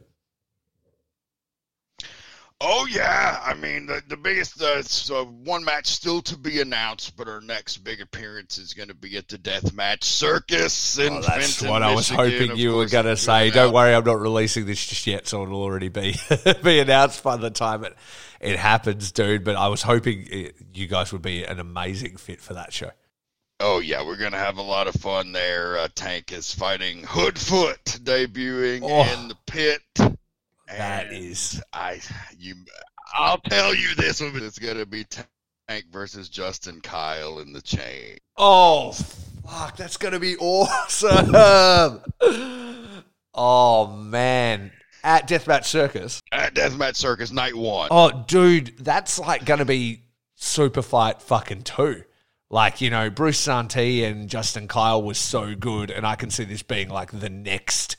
[2.64, 7.28] Oh yeah, I mean the the biggest uh, one match still to be announced, but
[7.28, 11.22] our next big appearance is going to be at the Death Match Circus in Oh,
[11.22, 12.40] that's Fenton, what I was Michigan.
[12.50, 13.50] hoping you were going to say.
[13.50, 13.74] Don't out.
[13.74, 16.14] worry, I'm not releasing this just yet, so it'll already be
[16.64, 17.96] be announced by the time it
[18.40, 19.44] it happens, dude.
[19.44, 22.92] But I was hoping it, you guys would be an amazing fit for that show.
[23.62, 25.78] Oh yeah, we're gonna have a lot of fun there.
[25.78, 29.04] Uh, Tank is fighting Hoodfoot, debuting Oh.
[29.22, 29.82] in the pit.
[30.68, 32.02] That And is- I
[32.38, 32.56] you.
[33.14, 34.32] I'll tell you this one.
[34.36, 38.18] It's gonna be Tank versus Justin Kyle in the chain.
[38.38, 41.32] Oh, fuck, that's going to be awesome.
[43.34, 44.72] oh, man.
[45.04, 46.22] At Deathmatch Circus.
[46.32, 47.88] At Deathmatch Circus Night One.
[47.92, 50.04] Oh, dude, that's like going to be
[50.36, 52.04] super fight fucking two.
[52.52, 56.44] Like, you know, Bruce Santee and Justin Kyle was so good, and I can see
[56.44, 57.96] this being like the next,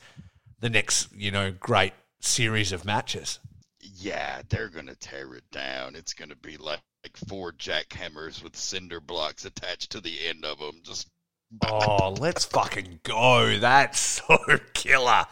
[0.59, 3.39] the next, you know, great series of matches.
[3.81, 5.95] Yeah, they're gonna tear it down.
[5.95, 10.59] It's gonna be like, like four jackhammers with cinder blocks attached to the end of
[10.59, 10.81] them.
[10.83, 11.07] Just
[11.67, 13.57] Oh, let's fucking go.
[13.57, 14.37] That's so
[14.73, 15.25] killer.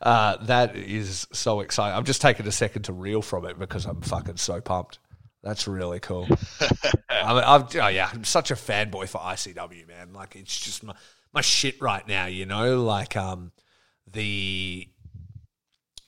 [0.00, 1.96] Uh, that is so exciting.
[1.96, 4.98] I'm just taking a second to reel from it because I'm fucking so pumped.
[5.42, 6.26] That's really cool.
[7.10, 10.12] I'm, oh yeah, I'm such a fanboy for ICW, man.
[10.12, 10.94] Like it's just my,
[11.32, 12.82] my shit right now, you know.
[12.82, 13.52] Like um,
[14.10, 14.88] the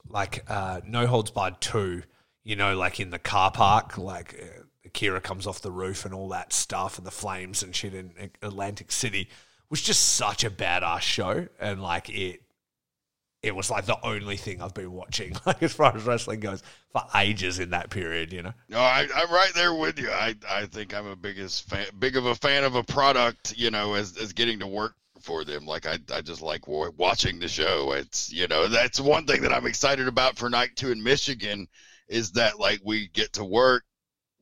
[0.08, 2.02] like uh, no holds barred two,
[2.42, 6.12] you know, like in the car park, like uh, Akira comes off the roof and
[6.12, 8.12] all that stuff, and the flames and shit in
[8.42, 9.28] Atlantic City
[9.68, 12.42] was just such a badass show, and like it.
[13.42, 16.62] It was like the only thing I've been watching, like as far as wrestling goes,
[16.92, 18.32] for ages in that period.
[18.32, 20.10] You know, no, I, I'm right there with you.
[20.10, 23.56] I I think I'm a biggest fan, big of a fan of a product.
[23.56, 25.66] You know, as as getting to work for them.
[25.66, 27.92] Like I I just like watching the show.
[27.92, 31.68] It's you know that's one thing that I'm excited about for night two in Michigan
[32.08, 33.84] is that like we get to work.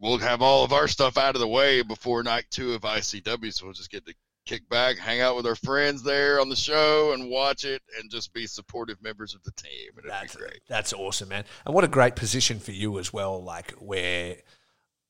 [0.00, 3.52] We'll have all of our stuff out of the way before night two of ICW,
[3.52, 4.14] so we'll just get to
[4.48, 8.10] kick back, hang out with our friends there on the show, and watch it, and
[8.10, 9.90] just be supportive members of the team.
[10.00, 10.60] And That's great.
[10.68, 11.44] That's awesome, man.
[11.66, 14.36] And what a great position for you as well, like where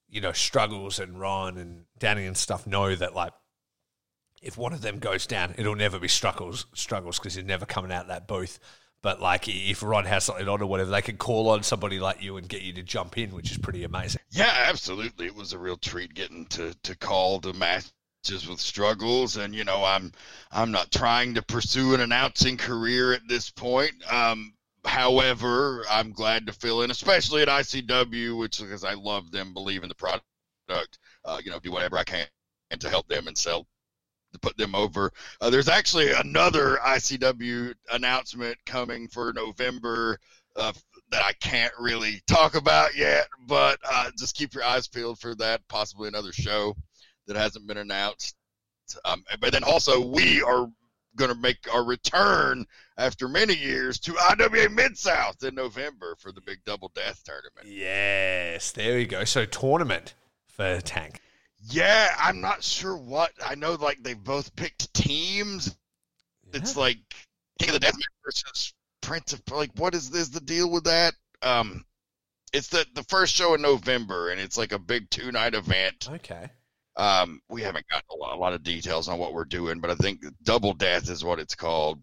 [0.09, 3.33] you know struggles and Ron and Danny and stuff know that like
[4.43, 7.93] if one of them goes down, it'll never be struggles struggles because you're never coming
[7.93, 8.59] out that booth.
[9.01, 12.21] But like if Ron has something on or whatever, they can call on somebody like
[12.23, 14.21] you and get you to jump in, which is pretty amazing.
[14.31, 15.27] Yeah, absolutely.
[15.27, 17.53] It was a real treat getting to to call the
[18.25, 20.13] matches with struggles, and you know, I'm
[20.51, 23.93] I'm not trying to pursue an announcing career at this point.
[24.13, 24.55] Um,
[24.85, 29.83] however, I'm glad to fill in, especially at ICW, which because I love them, believe
[29.83, 30.25] in the product.
[31.25, 32.27] Uh, you know, do whatever I can
[32.79, 33.67] to help them and sell
[34.33, 35.11] to put them over.
[35.41, 40.19] Uh, there's actually another ICW announcement coming for November
[40.57, 40.73] uh,
[41.11, 45.35] that I can't really talk about yet, but uh, just keep your eyes peeled for
[45.37, 45.67] that.
[45.69, 46.77] Possibly another show
[47.29, 48.35] that hasn't been announced.
[49.05, 50.69] Um, but then also, we are
[51.17, 52.67] going to make our return
[52.97, 57.67] after many years to IWA Mid South in November for the big Double Death tournament.
[57.67, 59.25] Yes, there we go.
[59.25, 60.15] So tournament
[60.47, 61.21] for Tank.
[61.61, 63.33] Yeah, I'm not sure what.
[63.45, 65.77] I know, like they both picked teams.
[66.53, 66.99] It's like
[67.59, 68.73] King of the Death Match versus
[69.03, 71.15] Prince of like what is this the deal with that?
[71.43, 71.85] Um,
[72.53, 76.09] it's the the first show in November, and it's like a big two night event.
[76.11, 76.49] Okay.
[76.99, 79.91] Um, we haven't got a lot, a lot of details on what we're doing, but
[79.91, 82.01] I think Double Death is what it's called.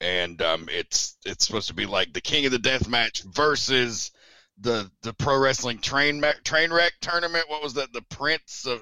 [0.00, 4.10] And um, it's it's supposed to be like the King of the Death match versus
[4.58, 7.44] the the pro wrestling train ma- train wreck tournament.
[7.48, 7.92] What was that?
[7.92, 8.80] The Prince of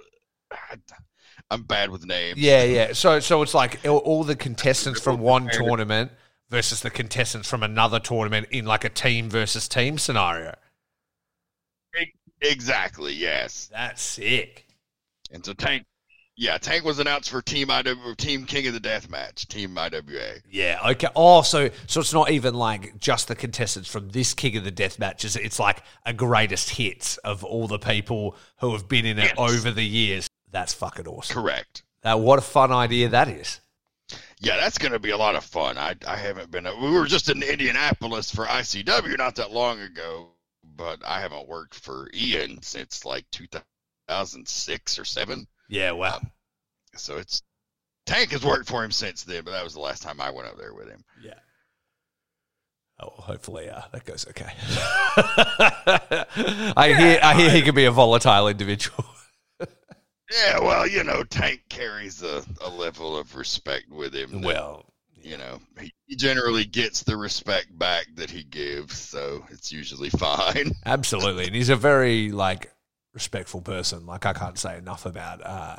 [1.50, 2.38] I'm bad with names.
[2.38, 2.92] Yeah, yeah.
[2.92, 6.12] So, so it's like all, all the contestants from one tournament
[6.50, 10.54] versus the contestants from another tournament in like a team versus team scenario.
[12.40, 13.12] Exactly.
[13.12, 13.68] Yes.
[13.72, 14.66] That's sick.
[15.30, 15.84] And so Tank,
[16.36, 20.34] yeah, Tank was announced for Team IW, Team King of the Death match, Team IWA.
[20.48, 20.78] Yeah.
[20.90, 21.08] Okay.
[21.16, 24.70] Oh, so so it's not even like just the contestants from this King of the
[24.70, 25.36] Death matches.
[25.36, 29.34] It's like a greatest hits of all the people who have been in it Yes.
[29.36, 30.28] over the years.
[30.50, 31.34] That's fucking awesome.
[31.34, 31.82] Correct.
[32.04, 33.60] Now, what a fun idea that is.
[34.40, 35.76] Yeah, that's going to be a lot of fun.
[35.76, 36.64] I I haven't been.
[36.80, 40.28] We were just in Indianapolis for ICW not that long ago,
[40.76, 45.46] but I haven't worked for Ian since like 2006 or seven.
[45.68, 45.92] Yeah.
[45.92, 46.20] Wow.
[46.96, 47.42] So it's
[48.06, 50.48] Tank has worked for him since then, but that was the last time I went
[50.48, 51.04] up there with him.
[51.22, 51.34] Yeah.
[53.00, 54.50] Oh, hopefully uh, that goes okay.
[56.76, 59.04] I hear I hear he can be a volatile individual.
[60.30, 64.42] Yeah, well, you know, Tank carries a, a level of respect with him.
[64.42, 64.84] well,
[65.22, 70.72] you know, he, generally gets the respect back that he gives, so it's usually fine.
[70.84, 72.72] Absolutely, and he's a very like
[73.14, 74.06] respectful person.
[74.06, 75.76] Like I can't say enough about uh,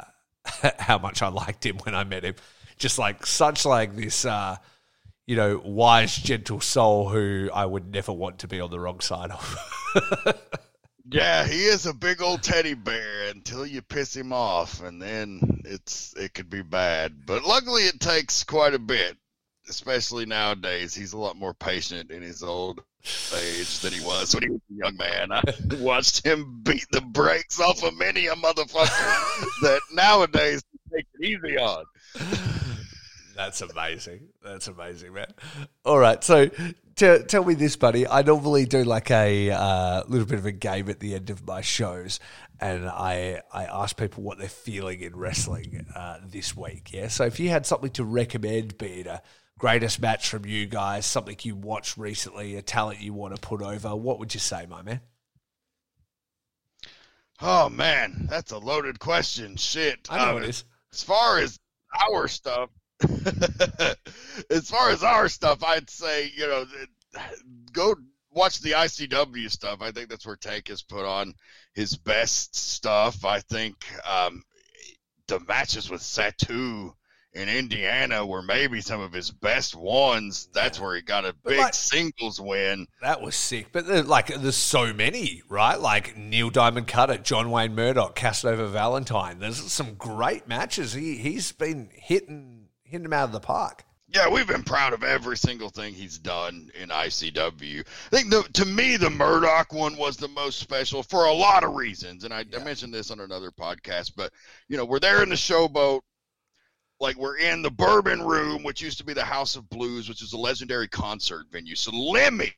[0.79, 2.35] how much I liked him when I met him.
[2.77, 4.55] Just like such like this, uh,
[5.27, 9.01] you know, wise, gentle soul who I would never want to be on the wrong
[9.01, 10.35] side of.
[11.11, 15.61] Yeah, he is a big old teddy bear until you piss him off, and then
[15.65, 17.25] it's it could be bad.
[17.25, 19.17] But luckily, it takes quite a bit,
[19.69, 20.93] especially nowadays.
[20.93, 22.81] He's a lot more patient in his old
[23.35, 25.31] age than he was when he was a young man.
[25.31, 25.41] I
[25.83, 30.61] watched him beat the brakes off of many a motherfucker that nowadays
[30.93, 31.85] take it easy on.
[33.35, 34.27] That's amazing.
[34.43, 35.31] That's amazing, man.
[35.85, 36.49] All right, so
[36.95, 38.05] t- tell me this, buddy.
[38.05, 41.47] I normally do like a uh, little bit of a game at the end of
[41.47, 42.19] my shows,
[42.59, 46.91] and I I ask people what they're feeling in wrestling uh, this week.
[46.91, 49.21] Yeah, so if you had something to recommend, be it a
[49.59, 53.61] greatest match from you guys, something you watched recently, a talent you want to put
[53.61, 55.01] over, what would you say, my man?
[57.41, 59.55] Oh man, that's a loaded question.
[59.55, 60.65] Shit, I know Um, it is.
[60.91, 61.57] as far as
[62.09, 62.69] our stuff,
[64.49, 66.65] as far as our stuff, I'd say you know
[67.71, 67.95] go
[68.31, 69.81] watch the ICW stuff.
[69.81, 71.33] I think that's where Tank has put on
[71.73, 73.23] his best stuff.
[73.23, 74.43] I think um,
[75.27, 76.93] the matches with Satu
[77.33, 80.49] in Indiana were maybe some of his best ones.
[80.53, 82.87] That's where he got a big like- singles win.
[83.01, 83.67] That was sick.
[83.71, 85.79] But uh, like, there's so many, right?
[85.79, 89.39] Like Neil Diamond Cutter, John Wayne Murdoch, Casanova Valentine.
[89.39, 90.93] There's some great matches.
[90.93, 93.83] He he's been hitting hitting them out of the park.
[94.11, 97.81] Yeah, we've been proud of every single thing he's done in ICW.
[97.81, 101.63] I think the, to me the Murdoch one was the most special for a lot
[101.63, 104.13] of reasons, and I, I mentioned this on another podcast.
[104.15, 104.33] But
[104.67, 106.01] you know, we're there in the showboat,
[106.99, 110.21] like we're in the Bourbon Room, which used to be the House of Blues, which
[110.21, 111.75] is a legendary concert venue.
[111.75, 112.53] So Lemmy,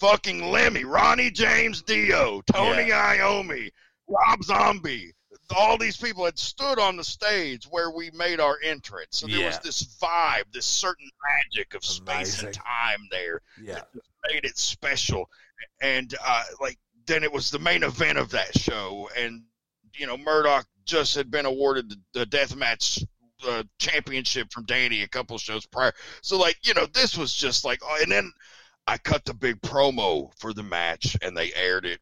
[0.00, 3.70] fucking Lemmy, Ronnie James Dio, Tony Iommi,
[4.08, 5.12] Rob Zombie.
[5.56, 9.18] All these people had stood on the stage where we made our entrance.
[9.18, 13.74] So there was this vibe, this certain magic of space and time there Yeah.
[13.74, 14.02] that
[14.32, 15.28] made it special.
[15.80, 19.44] And uh, like then it was the main event of that show, and
[19.94, 23.04] you know Murdoch just had been awarded the, the death match
[23.46, 25.92] uh, championship from Danny a couple shows prior.
[26.22, 28.32] So like you know this was just like, oh, and then
[28.86, 32.00] I cut the big promo for the match, and they aired it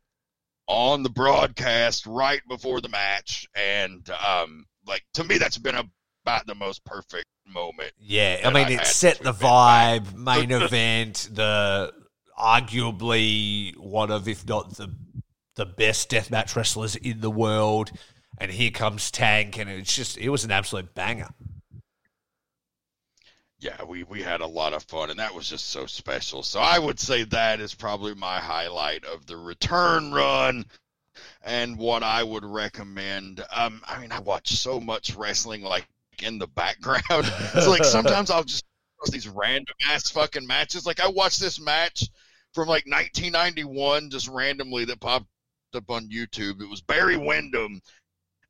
[0.66, 5.76] on the broadcast right before the match, and um, like to me that's been
[6.24, 7.93] about the most perfect moment.
[7.99, 11.93] Yeah, I mean, I it set the vibe, main event, the
[12.39, 14.95] arguably one of, if not the
[15.57, 17.93] the best deathmatch wrestlers in the world.
[18.39, 21.28] And here comes Tank, and it's just, it was an absolute banger.
[23.64, 26.43] yeah, we we had a lot of fun, and that was just so special.
[26.43, 30.66] So I would say that is probably my highlight of the return run,
[31.43, 33.43] and what I would recommend.
[33.51, 35.87] Um, I mean, I watch so much wrestling, like
[36.22, 37.32] in the background.
[37.55, 38.64] like sometimes I'll just
[39.11, 40.87] these random ass fucking matches.
[40.87, 42.09] Like I watched this match
[42.53, 45.26] from like 1991, just randomly that popped
[45.74, 46.61] up on YouTube.
[46.61, 47.80] It was Barry Windham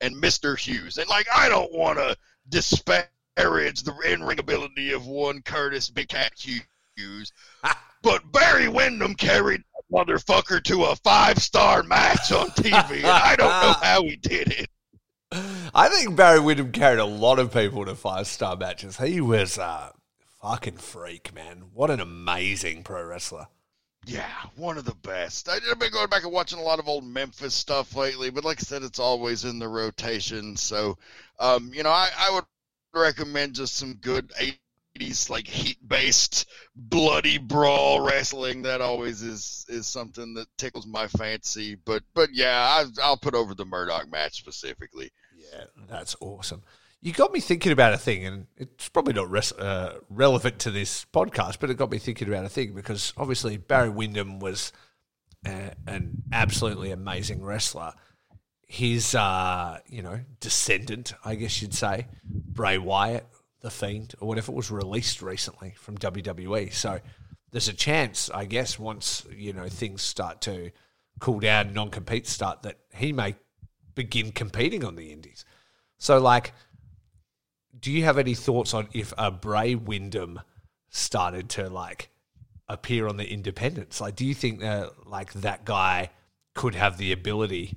[0.05, 0.59] and Mr.
[0.59, 2.17] Hughes, and like I don't want to
[2.49, 7.33] disparage the in-ring ability of one Curtis Big Cat Hughes,
[8.03, 13.49] but Barry Windham carried that motherfucker to a five-star match on TV, and I don't
[13.49, 14.71] know how he did it.
[15.75, 18.99] I think Barry Windham carried a lot of people to five star matches.
[18.99, 19.93] He was a
[20.41, 21.65] fucking freak, man.
[21.73, 23.49] What an amazing pro wrestler.
[24.07, 25.49] Yeah, one of the best.
[25.49, 28.59] I've been going back and watching a lot of old Memphis stuff lately, but like
[28.59, 30.57] I said, it's always in the rotation.
[30.57, 30.99] So,
[31.39, 32.45] um, you know, I, I would
[32.95, 34.31] recommend just some good
[34.99, 36.47] 80s, like heat based,
[36.77, 38.63] bloody brawl wrestling.
[38.63, 41.77] That always is is something that tickles my fancy.
[41.77, 45.11] But, but yeah, I, I'll put over the Murdoch match specifically.
[45.37, 46.63] Yeah, that's awesome.
[47.05, 50.71] You got me thinking about a thing, and it's probably not res- uh, relevant to
[50.71, 54.73] this podcast, but it got me thinking about a thing because obviously Barry Windham was
[55.47, 57.93] uh, an absolutely amazing wrestler.
[58.67, 63.27] His, uh, you know, descendant, I guess you'd say, Bray Wyatt,
[63.61, 66.73] the Fiend, or whatever, was released recently from WWE.
[66.73, 67.01] So
[67.51, 70.71] there's a chance, I guess, once you know things start to
[71.21, 73.35] cool down, non-compete start, that he may
[73.95, 75.45] begin competing on the Indies.
[75.99, 76.55] So, like,
[77.85, 80.41] do you have any thoughts on if a Bray Wyndham
[80.89, 82.09] started to like
[82.67, 84.01] appear on the independents?
[84.01, 86.09] Like, do you think that like that guy
[86.55, 87.77] could have the ability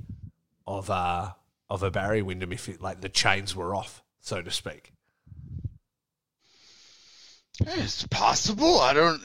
[0.66, 1.32] of uh
[1.70, 4.94] of a Barry Windham if it, like the chains were off, so to speak?
[7.60, 8.80] It's possible.
[8.80, 9.22] I don't.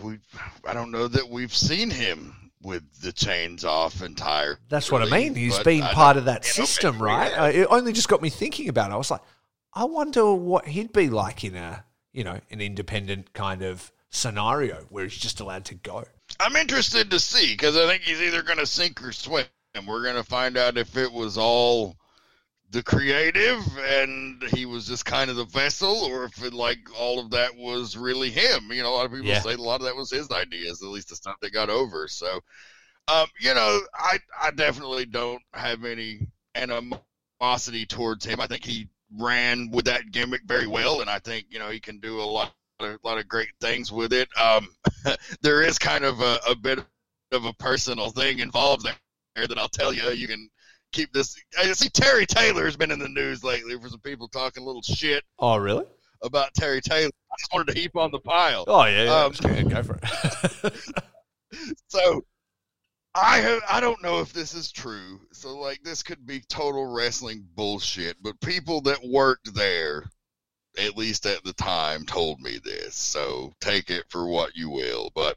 [0.00, 0.20] We.
[0.64, 4.60] I don't know that we've seen him with the chains off entire.
[4.68, 5.34] That's what I mean.
[5.34, 7.32] He's been part of that system, right?
[7.32, 8.94] Uh, it only just got me thinking about it.
[8.94, 9.22] I was like,
[9.72, 14.86] I wonder what he'd be like in a, you know, an independent kind of scenario
[14.88, 16.04] where he's just allowed to go.
[16.38, 19.86] I'm interested to see because I think he's either going to sink or swim, and
[19.86, 21.96] we're going to find out if it was all
[22.70, 27.20] the creative and he was just kind of the vessel, or if it, like all
[27.20, 28.72] of that was really him.
[28.72, 29.42] You know, a lot of people Yeah.
[29.42, 32.08] say a lot of that was his ideas, at least the stuff they got over.
[32.08, 32.40] So,
[33.08, 38.40] um, you know, I I definitely don't have any animosity towards him.
[38.40, 38.88] I think he
[39.18, 42.22] ran with that gimmick very well, and I think you know he can do a
[42.24, 42.52] lot.
[42.82, 44.26] A lot of great things with it.
[44.40, 44.68] Um,
[45.42, 46.78] there is kind of a, a bit
[47.30, 50.04] of a personal thing involved there that I'll tell you.
[50.12, 50.48] You can
[50.90, 51.36] keep this.
[51.58, 54.66] I see Terry Taylor has been in the news lately for some people talking a
[54.66, 55.84] little shit Oh, really?
[56.22, 57.10] about Terry Taylor.
[57.30, 58.64] I just wanted to heap on the pile.
[58.66, 59.04] Oh, yeah.
[59.04, 59.24] yeah.
[59.24, 60.74] Um, go for it.
[61.88, 62.24] So
[63.14, 65.20] I have, I don't know if this is true.
[65.32, 70.04] So like this could be total wrestling bullshit, but people that worked there
[70.78, 72.94] at least at the time told me this.
[72.94, 75.36] So take it for what you will, but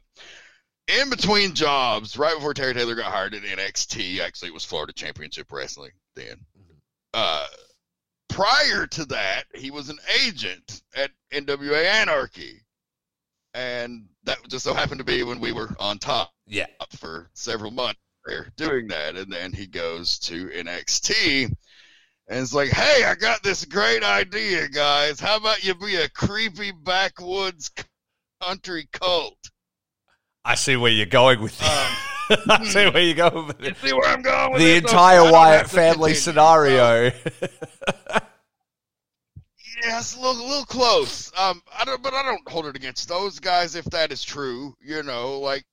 [0.86, 4.92] in between jobs, right before Terry Taylor got hired at NXT, actually it was Florida
[4.92, 6.38] Championship Wrestling then.
[7.12, 7.46] Uh
[8.28, 12.60] prior to that, he was an agent at NWA Anarchy.
[13.54, 16.66] And that just so happened to be when we were on top yeah.
[16.98, 19.16] for several months there doing that.
[19.16, 21.44] And then he goes to NXT
[22.28, 25.20] and it's like, hey, I got this great idea, guys.
[25.20, 27.70] How about you be a creepy backwoods
[28.42, 29.36] country cult?
[30.44, 31.68] I see where you're going with this.
[31.68, 33.76] Um, I see where you're going with You it.
[33.78, 34.76] see where I'm going with The?
[34.76, 36.14] Entire Wyatt family continue.
[36.14, 37.10] scenario.
[39.82, 41.30] Yeah, it's a little, little close.
[41.36, 44.74] Um, I don't, but I don't hold it against those guys if that is true.
[44.80, 45.64] You know, like,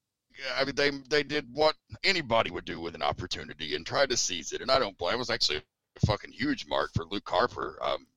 [0.57, 4.17] I mean, they they did what anybody would do with an opportunity and tried to
[4.17, 5.15] seize it, and I don't blame.
[5.15, 7.77] It was actually a fucking huge mark for Luke Harper.
[7.81, 8.07] Um,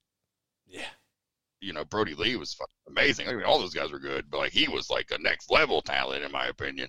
[0.66, 0.86] yeah.
[1.60, 3.28] you know, Brodie Lee was fucking amazing.
[3.28, 5.82] I mean, all those guys were good, but like he was like a next level
[5.82, 6.88] talent in my opinion.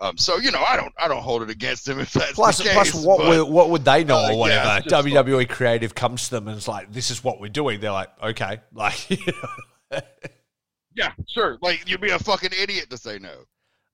[0.00, 2.58] Um, so you know, I don't, I don't hold it against him if that's Plus,
[2.58, 2.72] the case.
[2.72, 4.66] plus, what but- would, what would they know uh, or whatever?
[4.66, 7.92] yeah, WWE creative comes to them and it's like, "This is what we're doing." They're
[7.92, 9.18] like, "Okay," like you
[9.92, 10.00] know,
[10.96, 11.58] yeah, sure.
[11.62, 13.44] Like you'd be a fucking idiot to say no.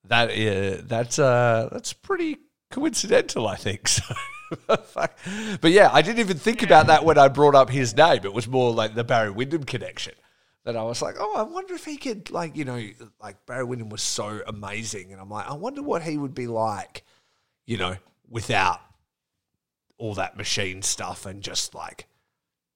[0.04, 0.30] That.
[0.30, 2.38] Uh, that's uh, that's pretty
[2.70, 3.88] coincidental, I think.
[3.98, 4.14] So,
[5.60, 8.24] but yeah, I didn't even think about that when I brought up his name.
[8.24, 10.14] It was more like the Barry Windham connection.
[10.64, 12.84] That I was like, oh, I wonder if he could, like, you know,
[13.22, 16.48] like Barry Windham was so amazing, and I'm like, I wonder what he would be
[16.48, 17.04] like,
[17.64, 17.96] you know,
[18.28, 18.80] without
[19.98, 22.06] all that machine stuff and just like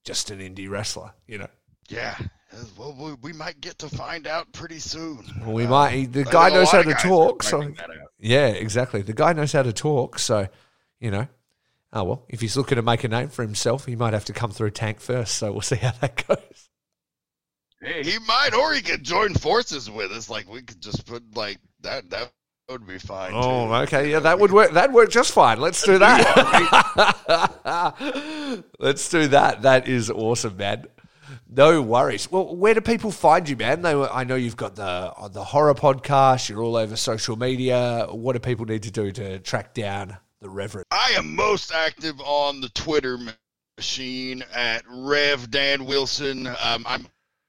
[0.05, 1.49] just an indie wrestler, you know.
[1.89, 2.17] Yeah.
[2.57, 5.25] Uh, Well, we, we might get to find out pretty soon.
[5.41, 6.13] Well, we Uh, might.
[6.13, 9.03] The guy knows how to talk, so that yeah, exactly.
[9.03, 10.49] The guy knows how to talk, so
[11.01, 11.27] you know.
[11.93, 14.33] Oh well, if he's looking to make a name for himself, he might have to
[14.33, 15.37] come through Tank first.
[15.37, 16.69] So we'll see how that goes.
[17.81, 20.29] Hey, he might, or he could join forces with us.
[20.31, 22.09] Like we could just put like that.
[22.11, 22.33] That
[22.71, 23.33] would be fine.
[23.35, 23.75] Oh, too.
[23.85, 24.73] okay, yeah, that would work.
[24.73, 25.61] That'd work just fine.
[25.61, 26.25] Let's do that.
[28.81, 29.63] Let's do that.
[29.63, 30.87] That is awesome, man.
[31.49, 32.31] No worries.
[32.31, 33.83] Well, where do people find you, man?
[33.83, 36.49] They I know you've got the the horror podcast.
[36.49, 38.07] You're all over social media.
[38.11, 40.87] What do people need to do to track down the Reverend?
[40.91, 43.19] I am most active on the Twitter
[43.77, 46.47] machine at Rev Dan Wilson.
[46.47, 47.09] Um, I'm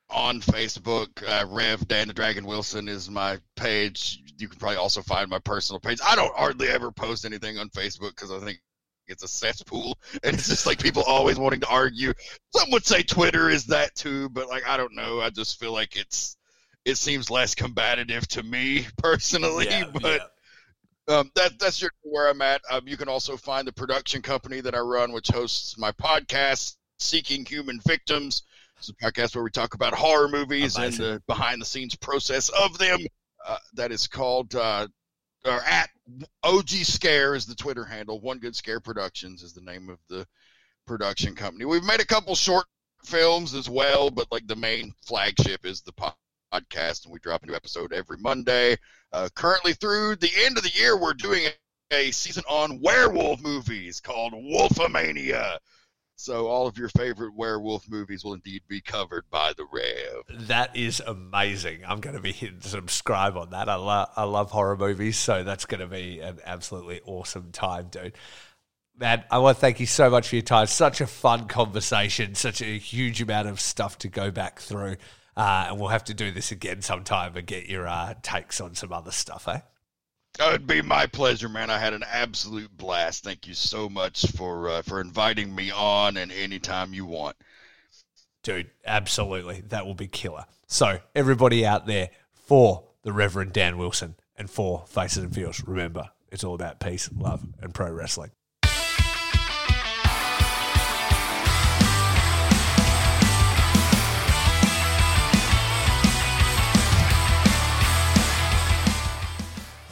[0.10, 1.10] on Facebook.
[1.28, 4.22] Uh, Rev Dan the Dragon Wilson is my page.
[4.38, 6.00] You can probably also find my personal page.
[6.06, 8.60] I don't hardly ever post anything on Facebook because I think
[9.08, 12.14] it's a cesspool and it's just like people always wanting to argue.
[12.56, 15.22] Some would say Twitter is that too, but like I don't know.
[15.22, 16.38] I just feel like it's
[16.86, 19.68] it seems less combative to me personally.
[20.02, 20.32] but
[21.08, 22.62] um, that that's just where I'm at.
[22.70, 26.76] Um, you can also find the production company that I run, which hosts my podcast,
[26.98, 28.44] Seeking Human Victims.
[28.78, 31.06] It's a podcast where we talk about horror movies Amazing.
[31.06, 33.00] and the behind the scenes process of them.
[33.48, 34.88] Uh, that is called uh,
[35.46, 35.90] or at
[36.44, 38.20] OG Scare is the Twitter handle.
[38.20, 40.28] One Good Scare Productions is the name of the
[40.86, 41.66] production company.
[41.66, 42.66] We've made a couple short
[43.04, 46.14] films as well, but like the main flagship is the po-
[46.54, 48.78] podcast, and we drop a new episode every Monday.
[49.12, 51.48] Uh, currently, through the end of the year, we're doing
[51.92, 55.58] a season on werewolf movies called Wolfomania.
[56.18, 60.48] So all of your favorite werewolf movies will indeed be covered by the Rev.
[60.48, 61.82] That is amazing.
[61.86, 63.68] I'm going to be hitting subscribe on that.
[63.68, 67.88] I love I love horror movies, so that's going to be an absolutely awesome time,
[67.90, 68.16] dude.
[68.98, 70.68] Man, I want to thank you so much for your time.
[70.68, 74.96] Such a fun conversation, such a huge amount of stuff to go back through.
[75.36, 78.74] Uh, and we'll have to do this again sometime and get your uh, takes on
[78.74, 79.60] some other stuff, eh?
[80.40, 81.70] It'd be my pleasure, man.
[81.70, 83.24] I had an absolute blast.
[83.24, 87.38] Thank you so much for uh, for inviting me on, and anytime you want.
[88.44, 89.62] Dude, absolutely.
[89.70, 90.46] That will be killer.
[90.68, 96.10] So, everybody out there, for the Reverend Dan Wilson and for Faces and Feels, remember,
[96.32, 98.32] it's all about peace, love, and pro wrestling.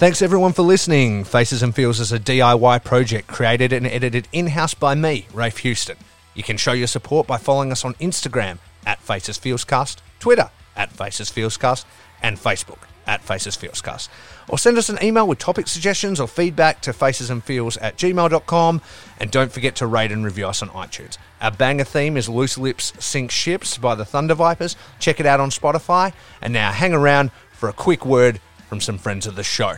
[0.04, 1.24] Thanks everyone for listening.
[1.24, 5.60] Faces and Feels is a DIY project created and edited in house by me, Rafe
[5.60, 5.96] Houston.
[6.36, 10.92] You can show your support by following us on Instagram at Faces Feelscast, Twitter at
[10.92, 11.86] Faces Feelscast,
[12.22, 14.10] and Facebook at Faces Feelscast.
[14.50, 18.82] Or send us an email with topic suggestions or feedback to facesandfeels at gmail.com.
[19.22, 21.18] And don't forget to rate and review us on iTunes.
[21.40, 24.76] Our banger theme is Loose Lips Sink Ships by the Thunder Vipers.
[25.00, 26.12] Check it out on Spotify.
[26.42, 29.78] And now hang around for a quick word from some friends of the show.